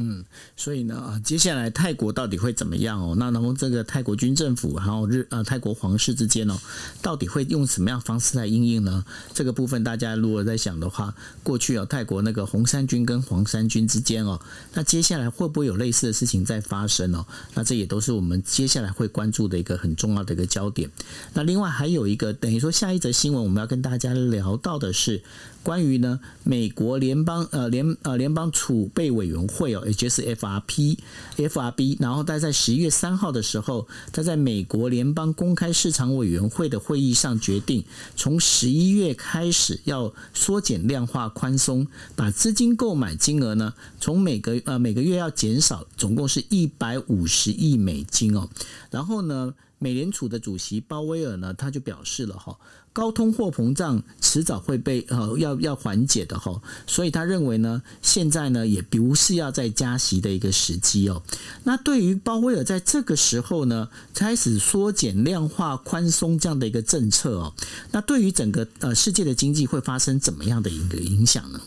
[0.00, 0.24] 嗯，
[0.56, 3.16] 所以呢啊，接下来泰国到底会怎么样哦？
[3.18, 6.56] 那然后这个泰国军政府，还有日呃泰国皇室之间哦，
[7.02, 9.04] 到底会用什么样方式来应应呢？
[9.34, 14.40] 这个部分大家如果在想的话，过去哦泰国那个红衫军跟黄衫军之间哦，
[14.74, 17.26] 那接下来会不会有类似的事情在发生哦？
[17.54, 20.88] 那这也都是我们接下来会关注的一个很重要的一个焦点。
[21.34, 25.22] 那另外还有一个等于说下一则新闻我们要跟大家聊到的是。
[25.68, 30.96] 关于呢美国联邦呃联呃联邦储备委员会哦，也就是 FRP
[31.36, 37.84] FRB，然后他在十一月三号的时候，他在美国联邦公开市场委员会的会议上决定，
[38.16, 48.48] 从十一月开始要缩减量化宽松，把资金购买金额呢从每个呃每个月要减少，总共是一百五十亿美金哦。
[48.90, 52.56] 然后呢，美联储的主席鲍威尔呢，他就表示了哈。
[52.98, 61.22] 高通货膨胀迟早会被呃要要缓解的哈，所以他认为呢，现在呢也不是要在加息的一个时机哦。
[61.62, 67.54] 那对于鲍威尔在这个时候呢开始缩减量化宽松这样的一个政策哦，
[67.92, 71.60] 那对于整个呃世界的经济会发生怎么样的一个影响呢？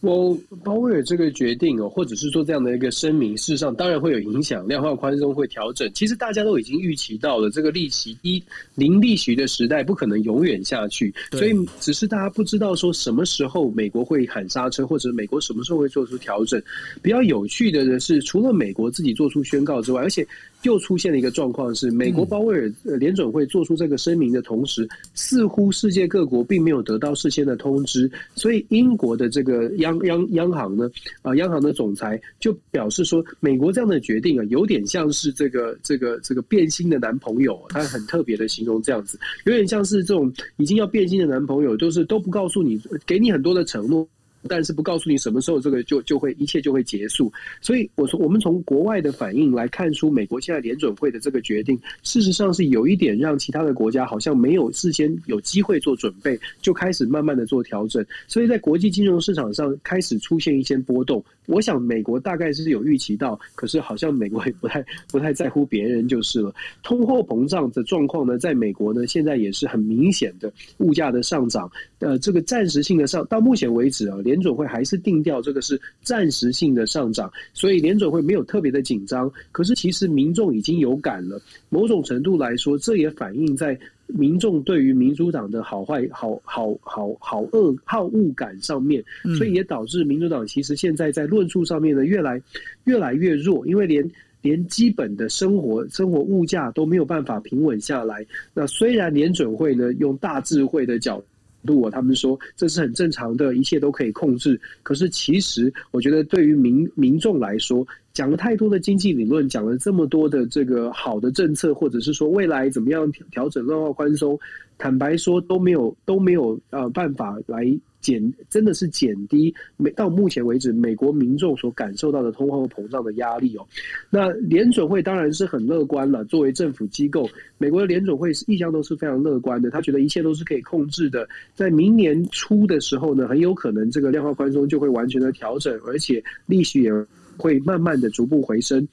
[0.00, 5.90] 我鲍威尔这个决定哦，或者是做这样的一个声明，事实上当然会有影响，量化宽松会调整。
[5.92, 8.40] 其实大家都已经预期到了，这个利息低、
[8.76, 16.62] 零利息的时代不可能永远下去，所以只是大家不知道说什么时候美国会喊刹车，或者美国什么时候会做出调整。
[17.02, 20.24] 比较有趣的是，除了美国自己做出宣告之外，而且。
[20.62, 30.90] 又出现了一个状况，是美国鲍威尔联准会做出这个声明的同时，似乎世界各国并没有得到事先的通知，所以英国的这个央央央行呢，
[31.22, 44.06] 啊，央行的总裁就表示说，美国这样的决定啊，有点像是这个这个这个变心的男朋友，他很特别的形容这样子，有点像是这种已经要变心的男朋友，就是都不告诉你，给你很多的承诺。
[44.46, 61.24] 但是不告诉你什么时候这个就就会一切就会结束，所以我说我们从国外的反应来看出，美国现在联准会的这个决定，事实上是有一点让其他的国家好像没有事先有机会做准备，就开始慢慢的做调整，所以在国际金融市场上开始出现一些波动。
[61.46, 66.54] 我想美国大概是有预期到，可是好像美国也不太不太在乎别人就是了。
[66.82, 79.30] 通货膨胀的状况呢，在美国呢现在也是很明显的物价的上涨，呃，这个暂时性的上到目前为止啊，联准会还是定调这个是暂时性的上涨，所以联准会没有特别的紧张。
[79.52, 83.78] 可是其实民众已经有感了，某种程度来说，这也反映在。
[84.10, 89.04] 民众对于民主党的好坏、好好好好恶好恶感上面，
[89.36, 92.40] 所以也导致民主党其实现在在论述上面呢，越来
[92.84, 98.24] 越来越弱，因为连连基本的生活生活物价都没有办法平稳下来。
[98.54, 101.22] 那虽然联准会呢用大智慧的角
[101.68, 107.86] 度啊，他们说这是很正常的，一切都可以控制，可是其实我觉得对于民民众来说。
[108.14, 114.36] 讲了太多的经济理论，讲了这么多的这个好的政策，或者是说未来怎么样调整量化宽松，
[114.76, 117.64] 坦白说都没有都没有呃办法来
[118.00, 123.66] 减，真的是减低美到目前为止美国民众所感受到的通货膨胀的压力哦。
[124.10, 136.92] 那联准会当然是很乐观了，作为政府机构，美国的联准会是一向都是非常乐观的，他觉得一切都是可以控制的，在明年初的时候呢，很有可能这个量化宽松就会完全的调整，而且利息也。
[137.40, 138.84] 会慢慢的逐步回升，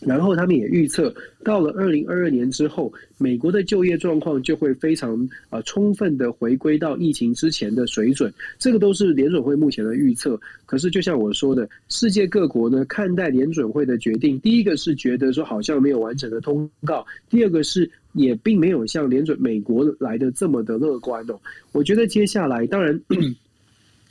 [0.00, 8.32] 然后他们也预测，到了二零二二年之后，美国的就业状况就会非常呃充分的回归到疫情之前的水准。
[8.58, 10.38] 这个都是联准会目前的预测。
[10.66, 21.40] 可是就像我说的，世界各国呢看待联准会的决定，第一个是觉得说好像没有完整的通告，第二个是也并没有像联准美国来的这么的乐观哦。
[21.72, 23.00] 我觉得接下来当然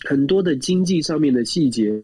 [0.06, 2.02] 很多的经济上面的细节。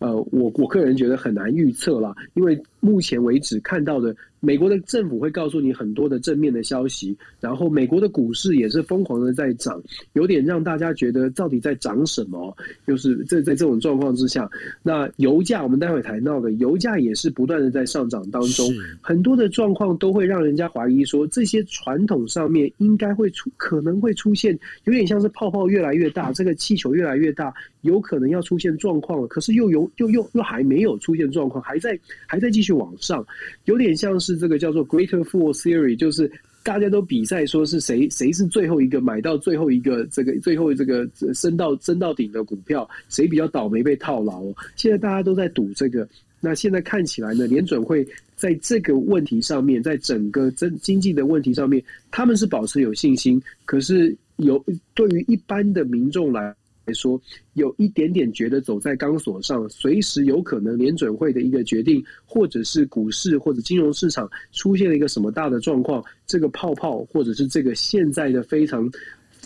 [0.00, 4.14] 呃，我我个人觉得很难预测了，因为目前为止看到的。
[4.44, 12.54] 美国的政府会告诉你很多的正面的消息，然后美国的股市也是疯狂的在涨，有点让大家觉得到底在涨什么？
[12.86, 14.46] 就是在在这种状况之下，
[14.82, 18.68] 那油价我们待会谈到的油价也是不断的在上涨当中，
[19.00, 33.26] 很多的状况都会让人家怀疑说，这些传统上面应该会出可能会出现，有点像是泡泡越来越大，这个气球越来越大，有可能要出现状况了，可是又有又又又还没有出现状况，还在还在继续往上，
[33.64, 34.33] 有点像是。
[34.36, 36.30] 这个叫做 Greater Fool Theory，就是
[36.62, 44.42] 大家都比赛说是谁谁是最后一个买到最后一个这个最后这个升到升到顶的股票，谁比较倒霉被套牢。
[44.76, 46.08] 现在大家都在赌这个。
[46.40, 53.42] 那现在看起来呢，联准会在这个问题上面，在整个经经济的问题上面，他们是保持有信心。
[53.64, 54.62] 可是有
[54.94, 56.54] 对于一般的民众来。
[56.86, 57.20] 来说，
[57.54, 68.90] 有一点点觉得走在钢索上，随时有可能联准会的一个决定，或者是股市或者金融市场出现了一个什么大的状况，这个泡泡或者是这个现在的非常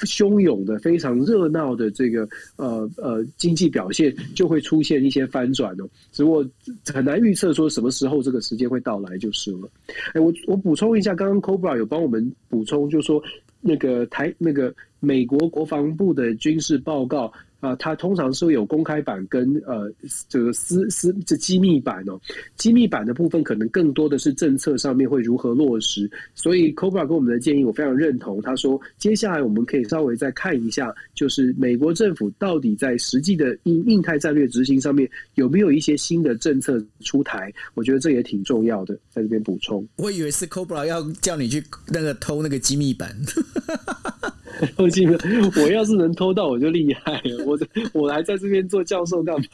[0.01, 5.89] 汹涌的、非常热闹的这个呃呃经济表现，就会出现一些翻转哦。
[6.11, 6.45] 只不过
[6.93, 9.71] 很难预测说什么时候这个时间会到来就是了。
[10.13, 13.23] 哎，我我补充一下，刚刚 Cobra 有帮我们补充，就是说。
[13.61, 17.33] 那个台那个美国国防部的军事报告。
[17.61, 19.91] 啊，它通常是会有公开版跟呃
[20.29, 22.21] 这个私私这机密版哦，
[22.57, 28.41] 机密版的部分可能更多的是政策上面会如何落实，所以 Cobra 给我们的建议我非常认同。
[28.41, 39.85] 他说，接下来我们可以稍微再看一下，就是美国政府到底在实际的印印太战略执行上面有没有一些新的政策出台，我觉得这也挺重要的，在这边补充。
[39.97, 43.15] 我以为是 Cobra 要叫你去那个偷那个机密版。
[44.77, 45.17] 偷机密，
[45.57, 47.45] 我要是能偷到，我就厉害了。
[47.45, 47.59] 我
[47.93, 49.47] 我还在这边做教授干嘛？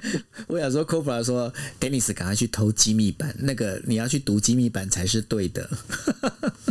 [0.48, 5.68] 我想说 c o p r a 说，Dennis 赶快去偷机密版，那个你要去读机密版才是对的。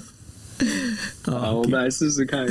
[1.24, 2.48] 好，我们来试试看。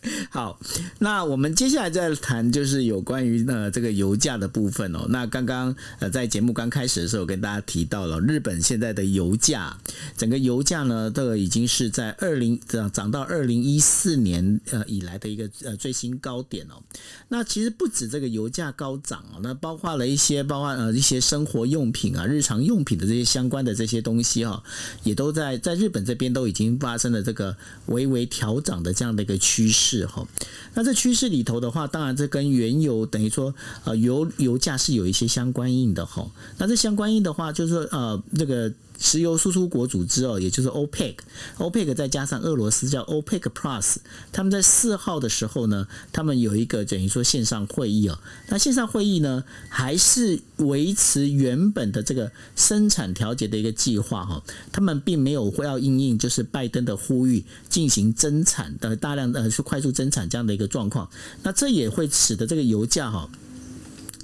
[0.30, 0.60] 好，
[1.00, 5.06] 那我们接下来再谈就是有关于呃这个油价的部分哦。
[5.08, 9.76] 那刚刚呃在节目刚开始的时候，跟大家提到了日本现在的油价，
[10.16, 16.80] 整个油价呢，这个已经是在二零涨涨到二零一四年呃以来的一个呃最新高点哦。
[17.26, 24.62] 那其实不止这个油价高涨哦，那包括了一些包括呃一些生活用品啊、日常用品的这些相关的这些东西哈，
[25.02, 29.87] 也都在在日本这边都已经发生了这个微微调涨的这样的一个趋势。
[29.88, 30.26] 是哈，
[30.74, 36.30] 那这趋势里头的话，当然这跟原油等于说呃油油价是有一些相关应的哈。
[36.58, 38.72] 那这相关应的话，就是说呃这个。
[38.98, 43.96] 石油输出国组织哦，也就是 OPEC，OPEC 再加上俄罗斯叫 OPEC Plus，
[44.32, 48.18] 他们在四号的时候呢，他们有一个等于说线上会议哦。
[48.48, 54.42] 那线上会议呢，还是维持原本的这个生产调节的一个计划哈。
[54.72, 61.08] 他们并没有会要应应就是拜登的呼吁进行增产的大量的是快速增产这样的一个状况。
[61.42, 63.30] 那这也会使得这个油价哈。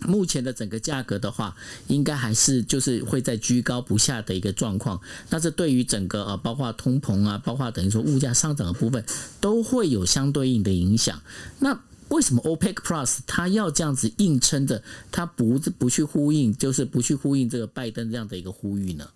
[0.06, 1.56] 目前的整个价格的话，
[1.88, 5.00] 应该还是就是会在居高不下的一个状况。
[5.30, 9.04] 那这对于整个呃，包括通膨啊，包括等于说物价上涨的部分，
[9.40, 11.20] 都会有相对应的影响。
[11.58, 19.08] 那为什么 OPEC Plus 它要这样子硬撑着，它不不去呼应，就是不去呼应这个拜登这样的一个呼吁呢？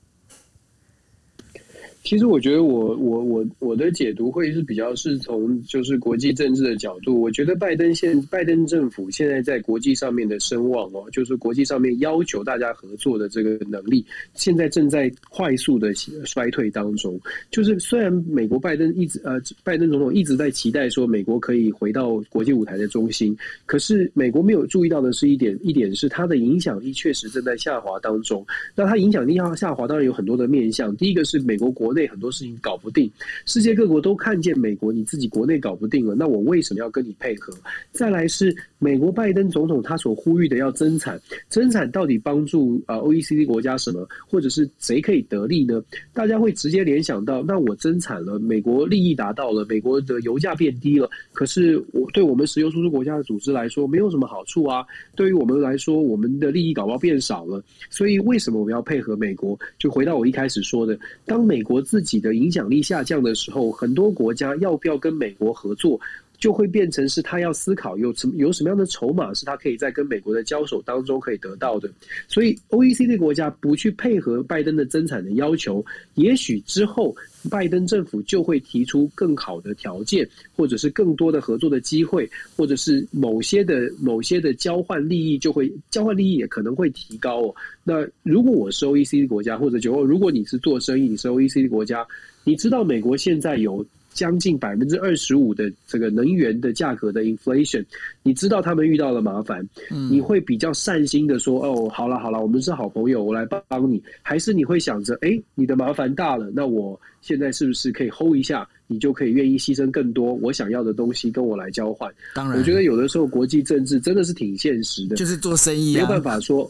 [2.05, 15.93] 其实我觉得我我我我的解读会是比较是从就是国际政治的角度，我觉得拜登现拜登政府现在在国际上面的声望哦，就是国际上面要求大家合作的这个能力，现在正在快速的
[16.25, 17.21] 衰退当中。
[17.51, 23.37] 就是虽然美国拜登一直呃拜登总统一直在期待说美国可以回到国际舞台的中心，
[23.67, 28.47] 可是美国没有注意到的是一点一点是它的影响力确实正在下滑当中。
[28.75, 30.97] 那它影响力要下滑，当然有很多的面向。
[30.97, 32.07] 第一个是美国国国内。
[32.07, 33.11] 很多事情搞不定，
[33.47, 37.51] 世界各国都看见美国你自己国内搞不定了，那我为什么要跟你配合？
[37.93, 41.19] 再来是美国拜登总统他所呼吁的要增产，
[41.49, 45.83] 增产到底帮助啊 OECD 国家什么，或者是谁可以得利呢？
[46.13, 54.85] 大家会直接联想到，那我增产了，美国利益达到了，美国的油价变低了，可是我对我们石油输出国家的组织来说没有什么好处啊。
[55.17, 59.59] 对于我们来说，我们的利益搞不好变少了，所以为什么我们要配合美国？
[59.79, 61.78] 就回到我一开始说的，当美国。
[61.83, 66.01] 自己的影响力下降的时候，很多国家要不要跟美国合作，
[66.39, 71.91] 就会变成是他要思考有什么有什么样的筹码是他可以在跟美国的交手当中可以得到的。
[72.29, 75.85] 所以，O E C D 国家不去配合拜登的增产的要求，
[76.15, 77.15] 也许之后。
[77.49, 87.55] 拜登政府就会提出更好的条件，或者是更多的合作的机会，或者是某些的某些的交换利益就会交换利益也可能会提高哦。
[87.85, 92.05] 那如果我是 O E C D 国家，或者就如果你是做生意，你是 O E C D 国家，
[92.43, 93.87] 你知道美国现在有。
[94.19, 97.85] 将近百分之二十五的这个能源的价格的 inflation，
[98.25, 99.65] 你知道他们遇到了麻烦，
[100.11, 112.13] 你会比较善心的说哦，好了好了，我们是好朋友，我来帮你，还是你会想着，哎，你的麻烦大了，那我现在是不是可以 hold 一下，你就可以愿意牺牲更多我想要的东西跟我来交换？
[112.35, 116.69] 当然，我觉得有的时候国际政治真的是挺现实的，就是做生意，没有办法说。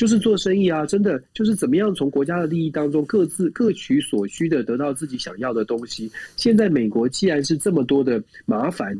[0.00, 6.10] 就是做生意啊，真的就是怎么样从国家的利益当中各自各取所需的得到自己想要的东西。
[6.36, 8.98] 现在美国既然是这么多的麻烦，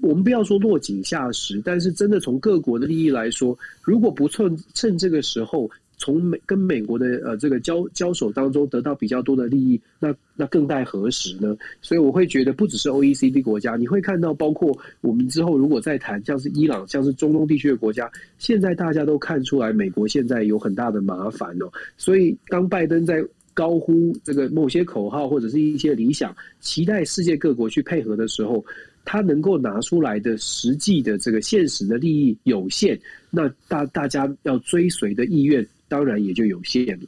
[0.00, 5.70] 我们不要说落井下石，但是真的从各国的利益来说，如果不趁趁这个时候。
[6.00, 11.54] 从美跟美国的呃这个交交手当中得到比较多的利益，那那更待何时呢？
[11.82, 21.70] 所以我会觉得不只是 O E C D 国家，你会看到包括我们之后如果再谈像是伊朗，像是中东地区的国家，现在大家都看出来美国现在有很大的麻烦哦。
[21.98, 23.22] 所以当拜登在
[23.52, 28.64] 高呼这个某些口号或者是一些理想，期待世界各国去配合的时候，
[29.04, 32.98] 他能够拿出来的实际的这个现实的利益有限，
[33.28, 35.66] 那大大家要追随的意愿。
[35.90, 37.06] 当然也就有限了。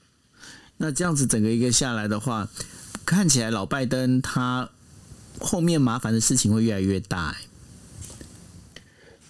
[0.76, 2.46] 那这样子整个一个下来的话，
[3.06, 4.68] 看起来老拜登他
[5.38, 7.34] 后面麻烦的事情会越来越大。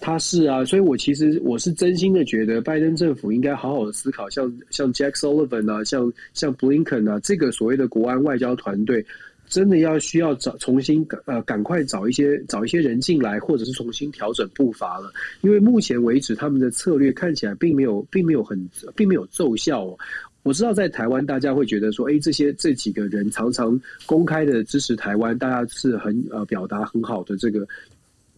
[0.00, 9.04] 他是啊，所以我其实我是真心的觉得，拜登政府应该好好的思考，像像 Jack Sullivan 啊，像像 Blinken 啊，这个所谓的国安外交团队，
[9.52, 15.12] 真的要需要找重新呃赶快找一些找一些人进来，或者是重新调整步伐了。
[15.42, 18.58] 因为目前为止，他们的策略看起来并没有并没有很
[18.96, 19.98] 并没有奏效哦。
[20.42, 27.68] 我知道在台湾，大家会觉得说，哎，这些这几个人常常公开的支持台湾，大家是很呃表达很好的这个。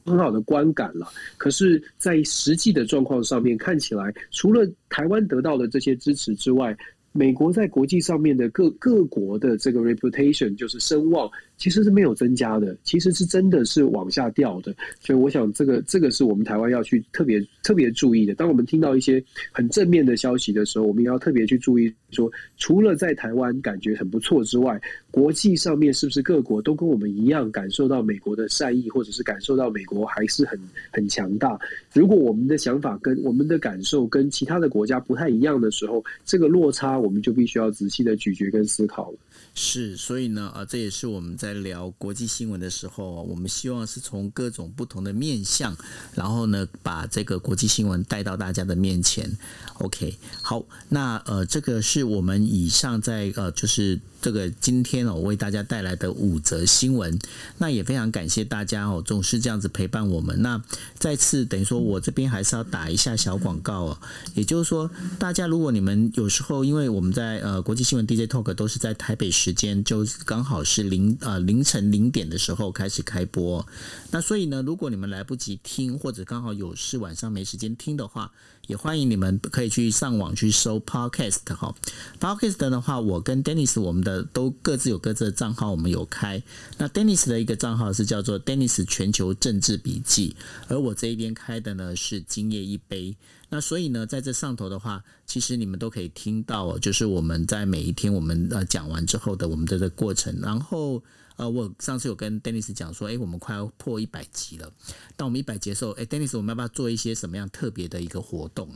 [0.06, 1.08] 很好的观感了，
[1.38, 6.76] 可是，在实际的状况上面，看起来除了台湾得到的这些支持之外，
[7.16, 11.30] 美国在国际上面的各各国的这个 reputation 就是声望。
[11.56, 18.34] 其实是没有增加的，其实是真的是往下掉的，所以我想这个这个是我们台湾要去特别特别注意的。
[18.34, 24.80] 当我们听到一些很正面的消息的时候，我们也要特别去注意，说除了在台湾感觉很不错之外，
[25.10, 30.58] 国际上面是不是各国都跟我们一样感受到美国的善意，或者是感受到美国还是很
[30.90, 31.58] 很强大？
[31.92, 39.18] 如果我们的想法跟我们的感受跟其他的国家不太一样的时候，这个落差我们就必须要仔细的咀嚼跟思考了。
[39.54, 45.76] 是，所以呢，啊，这也是我们在聊国际新闻的时候，我们希望是从各种不同的面向，
[46.14, 49.38] 然后呢，把这个国际新闻带到大家的面前。
[49.74, 54.00] OK，好，那呃，这个是我们以上在呃，就是。
[54.24, 57.18] 这个今天哦，为大家带来的五则新闻，
[57.58, 60.40] 那也非常感谢大家哦，总是这样子陪伴我们。
[60.40, 60.62] 那
[60.98, 63.98] 再次等于说，我这边还是要打一下小广告哦，
[64.34, 73.66] 也就是说，大家如果你们有时候，因为我们在呃国际新闻 DJ Talk 都是在台北时间，就刚好是零呃凌晨零点的时候开始开播，
[74.10, 78.32] 那所以呢，如果你们来不及听，或者刚好有事晚上没时间听的话。
[78.66, 81.74] 也欢迎你们可以去上网去搜 Podcast 哈
[82.18, 86.42] ，Podcast 的话，我跟 Dennis 我们的都各自有各自的账号，我们有开。
[86.78, 90.34] 那 Dennis 的一个账号是叫做 Dennis 全球政治笔记，
[90.68, 93.16] 而我这一边开的呢是今夜一杯。
[93.50, 101.02] 那所以呢，在这上头的话，其实你们都可以听到，就是我们在每一天我们呃讲完之后的我们的这过程，然后。
[101.36, 104.70] 呃，我上次有跟 Dennis 讲说，哎，我们快要破一百集了。
[105.16, 108.68] 当我们一百集的时候，哎，Dennis，我们要不要做一些什么样特别的一个活动？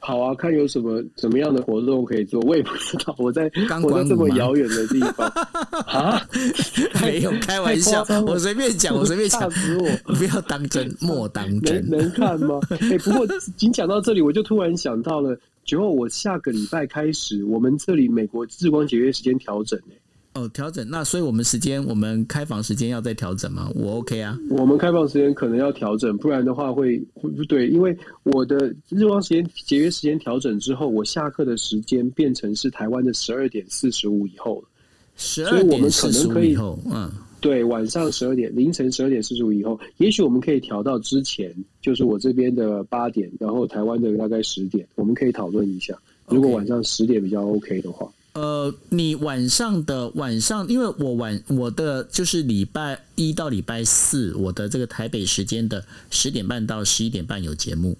[0.00, 2.38] 好啊，看有什么什么样的活动可以做。
[2.42, 3.50] 我也不知道，我在
[3.82, 5.26] 我在这么遥远的地方
[5.88, 6.20] 啊，
[7.00, 10.14] 没有开玩笑，我随便讲，我随便讲，死我！
[10.14, 11.88] 不要当真，莫当真。
[11.88, 12.60] 能看吗？
[12.82, 19.96] 哎，不过仅讲到这里，我就突然想到了，九号，我下个礼拜开始，我们这里美国日光节约时间调整哎。
[20.34, 23.70] 哦，调整那，所以我们时间，我们开房时间要再调整吗？
[23.72, 24.36] 我 OK 啊。
[24.50, 34.68] 我们开房时间可能要调整，不然的话会会不对，因为我的日光时间节约时间调整之后，我下课的时间变成是台湾的十二点四十五以后了。
[35.16, 37.08] 十二点四十五以后，嗯，
[37.40, 48.10] 对，晚上十二点，凌晨十二点四十五以后，也许我们可以调到之前，就是我这边的八点，然后台湾的大概十点，我们可以讨论一下，如果晚上十点比较 OK 的话。
[48.34, 57.96] 呃，你晚上的晚上，因为我晚我的就是礼拜一到礼拜四，我的这个台北时间的十点半到十一点半有节目。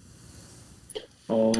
[1.29, 1.53] 哦，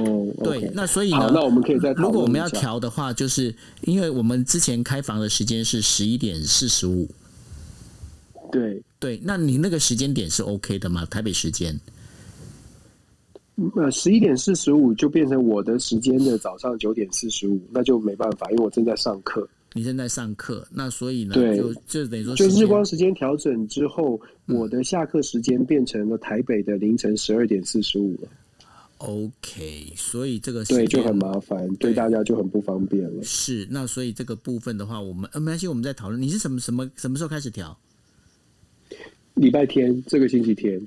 [0.43, 7.09] 对，那所以呢，那我们可以再如果我们要调的话，就是因为我们之前开房的时间是十一点四十五。
[8.51, 11.07] 对对，那你那个时间点是 OK 的吗？
[11.07, 11.81] 台北时间？
[13.77, 19.49] 呃，十一点四十五就变成我的时间的早上九点四十五，那就没办法，因为我正在上课。
[19.77, 28.29] 你正在上课，那所以呢，就就等于说，就日光时间调整之后，我的下课时间变成了台北的凌晨十二点四十五了。
[28.99, 33.23] OK，所以这个对就很麻烦，对大家就很不方便了。
[33.25, 36.23] 是，那所以这个部分的话，我们呃没关系，我们在讨论。
[36.23, 37.77] 你是什么什么什么时候开始调？
[39.35, 40.81] 礼拜天，这个星期天，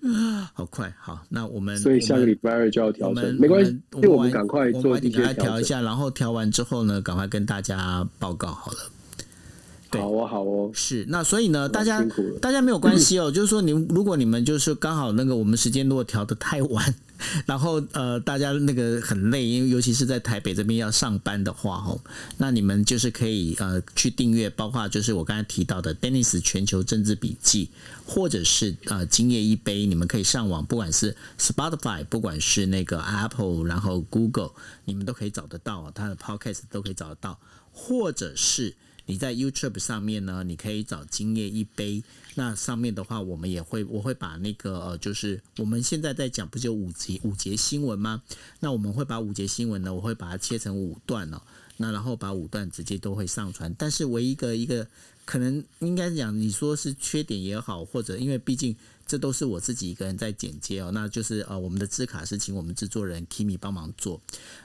[0.53, 8.77] 好快，好，那我们所以下个礼拜二就要调整，没关系，就我们赶快做一些调一下，然后调完之后呢，赶快跟大家报告好了。
[9.91, 12.05] 好哦，好哦，是那所以呢，大家
[12.41, 16.95] 大家没有关系哦，就是说，你如果你们就是刚好那个我们时间如果调的太晚，
[17.45, 21.99] 然后呃，大家那个很累，因为尤其是在台北这边要上班的话哦，
[22.37, 27.69] 那你们就是可以呃去订阅，包括就是我刚才提到的 Dennis 全球政治笔记，
[28.05, 34.51] 或者是呃今夜一杯，你们可以上网，不管是 Spotify，不管是那个 Apple，然后 Google，
[34.85, 37.39] 你们都可以找得到，它的 Podcast 都可以找得到，
[37.71, 38.75] 或者是。
[39.07, 42.03] 你在 YouTube 上面呢，你可以找今夜一杯。
[42.35, 48.21] 那上面的话，我们也会，我会把那个呃，就是我们现在在讲不就五节五节新闻吗？
[48.59, 51.41] 那我们会把五节新闻呢，我会把它切成五段哦。
[51.77, 53.73] 那然后把五段直接都会上传。
[53.77, 54.87] 但是唯一一个一个
[55.25, 58.75] 可能应该讲，你说是缺点也好，或者因为毕竟。
[59.07, 64.19] 这都是我自己一个人在剪接哦，那就是呃，我们的字卡是请我们制作人 Kimi 帮忙做。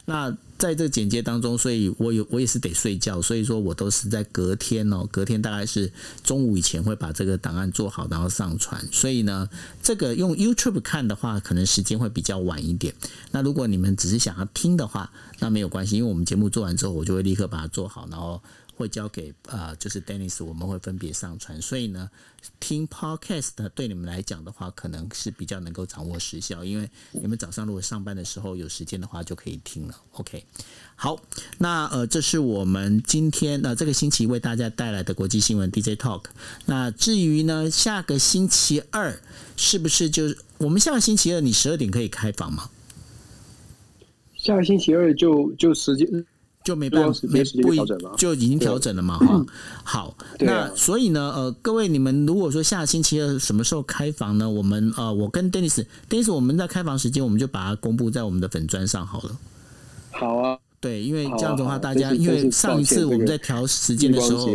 [0.05, 5.93] 那在这剪接当中，所以我有我也是得睡觉，所以说我都是在隔天哦，隔天大概是
[6.25, 8.85] 中午以前会把这个档案做好，然后上传。
[8.91, 9.49] 所以呢，
[9.83, 12.95] 这个用 YouTube 看的话，可能时间会比较晚一点。
[13.31, 18.41] 那如果你们只是想要听的话，那没有关系，因为我们节目做完之后，我就会立刻把它做好，然后。
[18.75, 21.61] 会交给呃，就是 Dennis，我们会分别上传。
[21.61, 22.11] 所以呢，
[22.59, 29.95] 听 Podcast 对你们来讲的话，可能是比较能够掌握时效，因为你们早上如果上班的时候有时间的话，就可以听了。
[30.13, 30.45] OK，
[30.97, 31.21] 好，
[31.59, 36.25] 那呃，这是我们今天呃这个星期为大家带来的国际新闻 DJ Talk。
[36.67, 39.21] 那至于呢，下个星期二
[39.57, 42.71] 是不是就我们下个星期二你十二点可以开房吗？
[44.35, 46.27] 下个星期二就就时间。
[46.65, 47.75] 就没办法，没不
[48.17, 49.19] 就已经调整了嘛？
[49.19, 49.45] 哈，
[49.83, 54.49] 好，那所以呢，呃，各位你们如果说下星期二什么时候开房呢？
[54.49, 59.37] 我们呃，我跟 Dennis，Dennis，我们在开房时间，我们就把它公布在我们的粉砖上好了。
[60.11, 60.59] 好啊。
[60.83, 64.49] 对，因为这样子的话，大家因为上一次我们在调时间的时候，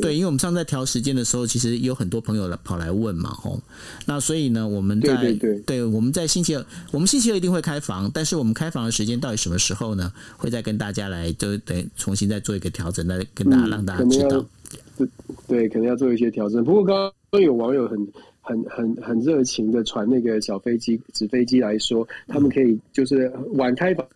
[0.00, 3.60] 对，因为我们上次在调时间的时候，其实有很多朋友来跑来问嘛，吼，
[4.06, 10.12] 那所以呢，我们在对我们在星期二，我们星期二一定会开房，但是我们开房的时间到底什么时候呢？
[10.36, 14.46] 会再跟大家来，就等重新再做一个调整，来跟大家让大家知道。
[15.48, 16.64] 对，可能要做一些调整。
[16.64, 17.98] 不过刚刚有网友很
[18.42, 24.06] 很很很热情的传那个小飞机、纸飞机来说，他们可以就是晚开房。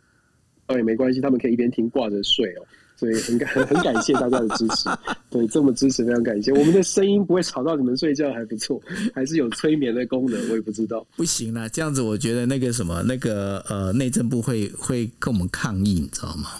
[0.68, 2.62] 倒也没关系，他们可以一边听挂着睡哦，
[2.94, 4.88] 所以很感很感谢大家的支持，
[5.30, 6.52] 对，这么支持非常感谢。
[6.52, 8.80] 我们的声音不会吵到你们睡觉，还不错，
[9.14, 11.04] 还是有催眠的功能，我也不知道。
[11.16, 16.50] 不行啦，这样子我觉得那个什么那个呃内政部会会跟我们抗议，你知道吗？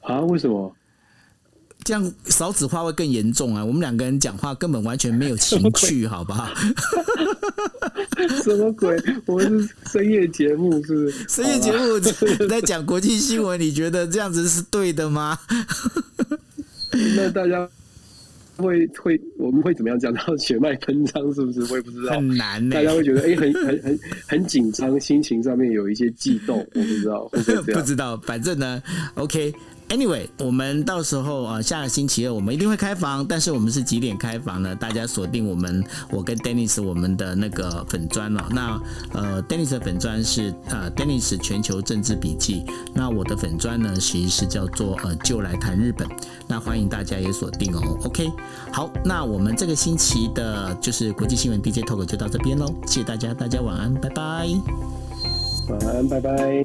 [0.00, 0.20] 啊？
[0.22, 0.74] 为什么？
[1.84, 3.64] 这样少子化会更严重啊！
[3.64, 6.48] 我们两个人讲话根本完全没有情趣，好不好？
[8.44, 8.96] 什么鬼？
[9.26, 11.28] 我们是深夜节目，是不是？
[11.28, 11.98] 深夜节目
[12.48, 15.38] 在讲国际新闻，你觉得这样子是对的吗？
[17.16, 17.68] 那大家
[18.56, 21.22] 会会我们会怎么样讲到血脉喷张？
[21.34, 21.62] 是不是？
[21.72, 22.68] 我也不知道，很难。
[22.70, 27.28] 大家会觉得哎，很很很很紧张，心情上面有一些悸动，我不知道，
[27.74, 28.16] 不知道。
[28.18, 28.80] 反正呢
[29.14, 29.52] ，OK。
[29.92, 34.74] Anyway，我们到时候啊，下个星期二我们一定会开房，但是我们是几点开房呢？
[34.74, 38.48] 大家锁定我们，我跟 Dennis 我们的那个粉砖了。
[38.52, 38.80] 那
[39.12, 42.64] 呃，Dennis 的粉砖是呃 Dennis 全球政治笔记，
[42.94, 46.08] 那我的粉砖呢其实是叫做呃就来谈日本。
[46.48, 47.98] 那欢迎大家也锁定哦。
[48.04, 48.32] OK，
[48.72, 54.48] 好，那我们这个星期的就是国际新闻 DJ Talk 就到这边喽，谢谢大家，大家晚安，拜拜。
[55.68, 56.64] 晚安，拜拜。